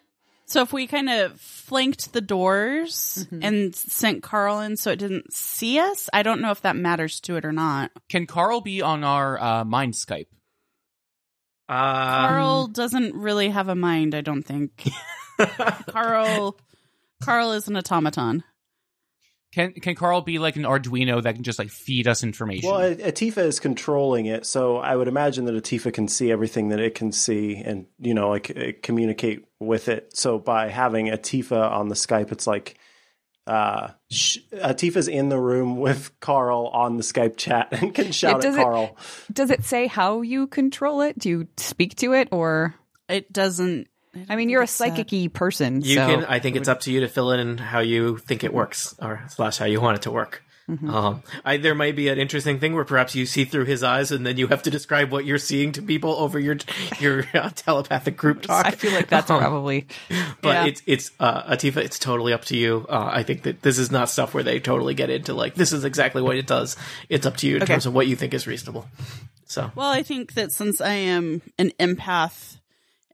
[0.50, 3.44] So if we kind of flanked the doors Mm-hmm.
[3.44, 7.20] and sent Carl in so it didn't see us, I don't know if that matters
[7.22, 7.92] to it or not.
[8.10, 10.28] Can Carl be on our uh, mind Skype?
[11.68, 14.16] Uh, Carl doesn't really have a mind.
[14.16, 14.90] I don't think.
[15.88, 16.58] Carl,
[17.22, 18.44] Carl is an automaton.
[19.52, 22.70] Can can Carl be like an Arduino that can just like feed us information?
[22.70, 26.80] Well, Atifa is controlling it, so I would imagine that Atifa can see everything that
[26.80, 30.16] it can see, and you know, like uh, communicate with it.
[30.16, 32.78] So by having Atifa on the Skype, it's like
[33.48, 38.36] uh, sh- Atifa's in the room with Carl on the Skype chat and can shout
[38.36, 38.96] at does it- Carl.
[39.34, 41.18] does it say how you control it?
[41.18, 42.76] Do you speak to it, or
[43.08, 43.88] It doesn't.
[44.30, 45.82] I mean, you're a psychic-y person.
[45.82, 46.26] You so can.
[46.26, 49.24] I think it's up to you to fill in how you think it works, or
[49.30, 50.44] slash how you want it to work.
[50.68, 50.90] Mm-hmm.
[50.90, 54.12] Um, I, there might be an interesting thing where perhaps you see through his eyes,
[54.12, 56.58] and then you have to describe what you're seeing to people over your
[57.00, 58.66] your uh, telepathic group talk.
[58.68, 59.88] I feel like that's Um, probably.
[60.42, 60.66] but Yeah.
[60.66, 61.78] it's it's uh, Atifa.
[61.78, 62.86] It's totally up to you.
[62.88, 65.72] Uh, I think that this is not stuff where they totally get into like this
[65.74, 66.78] is exactly what it does.
[67.10, 67.74] It's up to you in Okay.
[67.74, 68.88] terms of what you think is reasonable.
[69.46, 72.58] So Well, I think that since I am an empath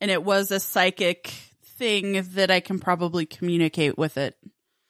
[0.05, 1.33] and it was a psychic
[1.79, 4.37] thing that I can probably communicate with it.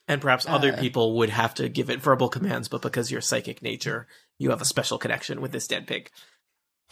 [0.09, 0.77] and perhaps other Uh.
[0.77, 4.07] people would have to give it verbal commands, but because you're psychic nature,
[4.37, 6.11] you have a special connection with this dead pig.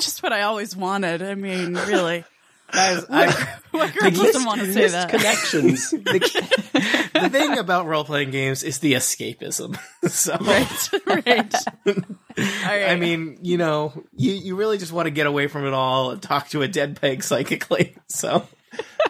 [0.00, 1.20] Just what I always wanted.
[1.20, 2.24] I mean, really.
[2.72, 5.10] Guys, I, What girl doesn't want to say that?
[5.10, 5.90] Connections.
[5.90, 9.78] the, the thing about role playing games is the escapism.
[10.08, 11.54] so, right, right.
[11.86, 11.94] All
[12.36, 12.90] right.
[12.90, 16.10] I mean, you know, you, you really just want to get away from it all
[16.10, 17.96] and talk to a dead pig psychically.
[18.08, 18.46] So,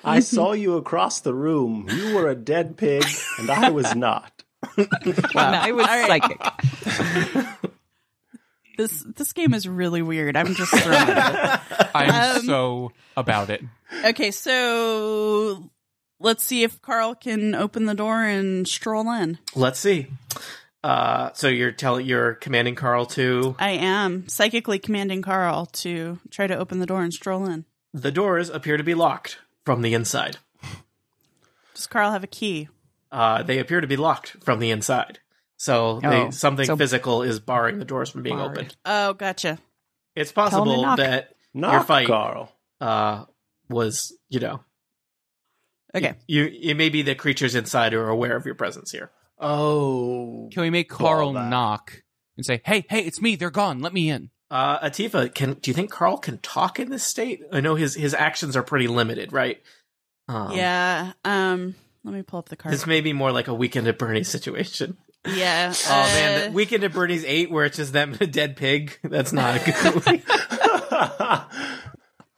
[0.02, 1.88] I saw you across the room.
[1.90, 3.04] You were a dead pig,
[3.38, 4.42] and I was not.
[5.36, 6.40] I was psychic.
[8.78, 10.36] this this game is really weird.
[10.36, 11.60] I'm just throwing it.
[11.94, 13.62] I'm um, so about it.
[14.04, 15.70] Okay, so
[16.20, 19.38] let's see if Carl can open the door and stroll in.
[19.54, 20.08] let's see.
[20.82, 26.46] Uh, so you're telling you're commanding Carl to I am psychically commanding Carl to try
[26.46, 27.64] to open the door and stroll in.
[27.94, 30.36] the doors appear to be locked from the inside.
[31.74, 32.68] Does Carl have a key?
[33.10, 35.20] Uh, they appear to be locked from the inside.
[35.56, 38.50] So Oh, they, something so- physical is barring the doors from being Barred.
[38.58, 38.76] opened.
[38.84, 39.58] Oh, gotcha.
[40.14, 40.96] It's Tell 'em to possible knock.
[40.98, 42.52] that Not your fight Carl.
[42.80, 43.24] uh,
[43.68, 44.60] was, you know,
[45.94, 46.14] Okay.
[46.26, 49.10] you it may be that creatures inside are aware of your presence here.
[49.38, 51.48] Oh, Can we make Carl that.
[51.50, 52.02] knock
[52.36, 53.36] and say, "Hey, hey, it's me.
[53.36, 53.80] They're gone.
[53.80, 57.40] Let me in." Uh, Atifa, can do you think Carl can talk in this state?
[57.52, 59.60] I know his his actions are pretty limited, right?
[60.28, 61.12] Um, yeah.
[61.24, 61.74] Um.
[62.04, 62.72] Let me pull up the card.
[62.74, 64.96] This may be more like a weekend at Bernie's situation.
[65.26, 65.72] yeah.
[65.86, 68.56] Oh man, uh, the weekend at Bernie's eight, where it's just them and a dead
[68.56, 68.98] pig.
[69.04, 70.22] That's not a good movie.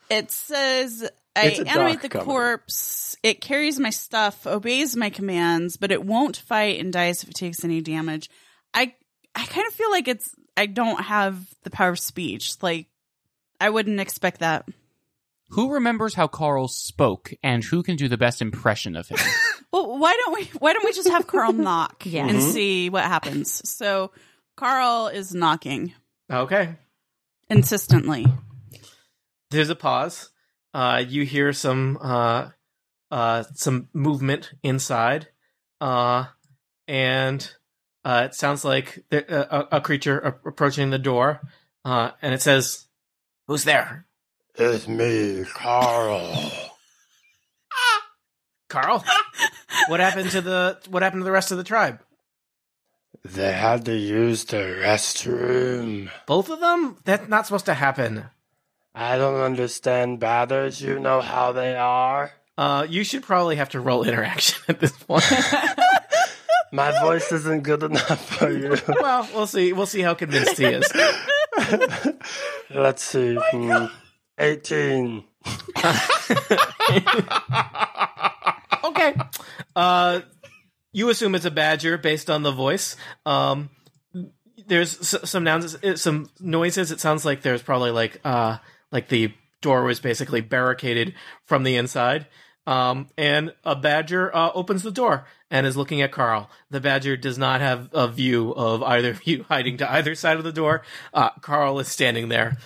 [0.09, 2.27] It says I It's a animate the comedy.
[2.31, 3.06] corpse.
[3.27, 7.35] It carries my stuff, obeys my commands, but it won't fight and dies if it
[7.35, 8.31] takes any damage.
[8.73, 8.95] I
[9.35, 12.63] I kind of feel like it's I don't have the power of speech.
[12.63, 12.87] Like
[13.61, 14.69] I wouldn't expect that.
[15.51, 19.19] Who remembers how Carl spoke, and who can do the best impression of him?
[19.73, 22.29] Well, why don't we why don't we just have Carl knock Yeah.
[22.29, 23.69] and see what happens?
[23.69, 24.13] So
[24.57, 25.93] Carl is knocking
[26.33, 26.77] okay,
[27.51, 28.27] insistently.
[29.51, 30.31] there's a pause.
[30.73, 32.51] Uh, you hear some uh,
[33.17, 35.29] uh, some movement inside,
[35.81, 36.27] uh,
[36.87, 37.51] and
[38.05, 41.41] uh, it sounds like there, uh, a, a creature approaching the door,
[41.87, 42.89] uh, and it says,
[43.47, 44.05] "Who's there?"
[44.57, 46.53] It's me, Carl.
[48.69, 49.03] Carl.
[49.89, 52.01] what happened to the What happened to the rest of the tribe?
[53.25, 56.11] They had to use the restroom.
[56.27, 56.99] Both of them?
[57.05, 58.27] That's not supposed to happen.
[58.95, 60.83] I don't understand batters.
[60.83, 62.33] You know how they are.
[62.59, 65.25] Uh, you should probably have to roll interaction at this point.
[66.73, 68.77] My voice isn't good enough for you.
[69.01, 69.73] well, we'll see.
[69.73, 70.93] We'll see how convinced he is.
[72.75, 73.39] Let's see.
[73.41, 73.87] Hmm.
[74.39, 75.25] 18.
[78.85, 79.15] okay.
[79.75, 80.21] Uh,
[80.93, 82.97] you assume it's a badger based on the voice.
[83.25, 83.71] Um,
[84.67, 86.91] there's s- some nouns, uh, some noises.
[86.91, 88.59] It sounds like there's probably like uh,
[88.91, 89.33] like the
[89.63, 92.27] door was basically barricaded from the inside.
[92.67, 96.51] Um, and a badger uh, opens the door and is looking at Carl.
[96.71, 100.37] The badger does not have a view of either of you hiding to either side
[100.37, 100.83] of the door.
[101.15, 102.57] Uh, Carl is standing there.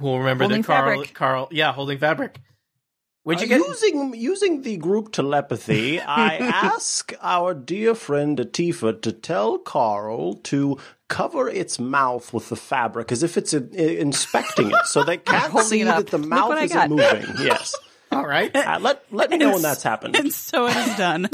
[0.00, 1.14] We'll remember Holding that Carl, fabric.
[1.14, 2.40] Carl, yeah, holding fabric.
[3.24, 3.66] Where'd you Uh, get?
[3.68, 10.78] using using the group telepathy, I ask our dear friend Atifa to tell Carl to
[11.08, 15.58] cover its mouth with the fabric as if it's uh, inspecting it, so they can't
[15.58, 17.26] see that the mouth isn't moving.
[17.40, 17.74] Yes.
[18.10, 18.50] All right.
[18.68, 20.16] Uh, let let me know when that's happened.
[20.16, 21.28] And so it is done.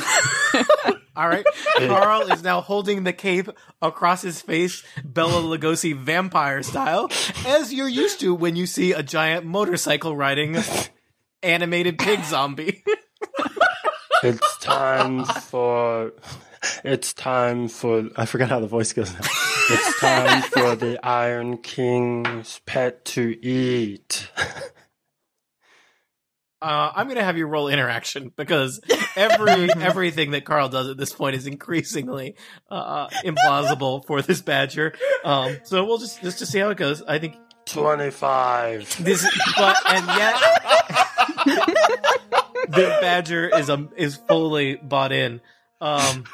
[1.16, 1.44] All right.
[1.78, 3.48] Carl is now holding the cape
[3.80, 7.08] across his face, Bela Lugosi vampire style,
[7.46, 10.56] as you're used to when you see a giant motorcycle riding
[11.42, 12.82] animated pig zombie.
[14.22, 16.12] It's time for.
[16.82, 18.08] It's time for.
[18.16, 19.20] I forgot how the voice goes now.
[19.68, 24.30] It's time for the Iron King's pet to eat.
[26.64, 28.80] Uh, I'm gonna have you roll interaction because
[29.16, 32.36] every everything that Carl does at this point is increasingly
[32.70, 34.94] uh, implausible for this badger.
[35.24, 37.02] Um, so we'll just just to see how it goes.
[37.02, 37.36] I think
[37.66, 39.04] 25.
[39.04, 40.36] this, but and yet
[42.68, 45.42] the badger is um is fully bought in.
[45.82, 46.24] Um,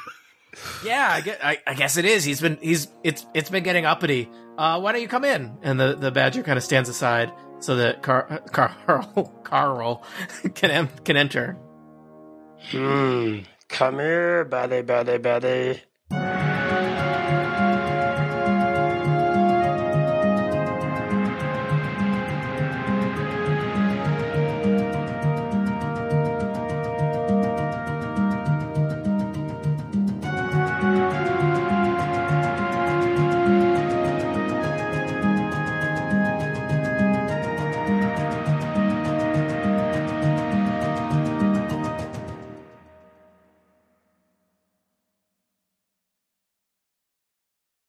[0.85, 2.23] yeah, I guess, I, I guess it is.
[2.23, 4.31] He's been he's it's it's been getting uppity.
[4.57, 5.59] Uh, why don't you come in?
[5.63, 10.05] And the the badger kind of stands aside so that Car- Carl Carl
[10.55, 11.57] can em- can enter.
[12.71, 13.39] Hmm.
[13.69, 15.83] Come here, Betty, Betty, Betty.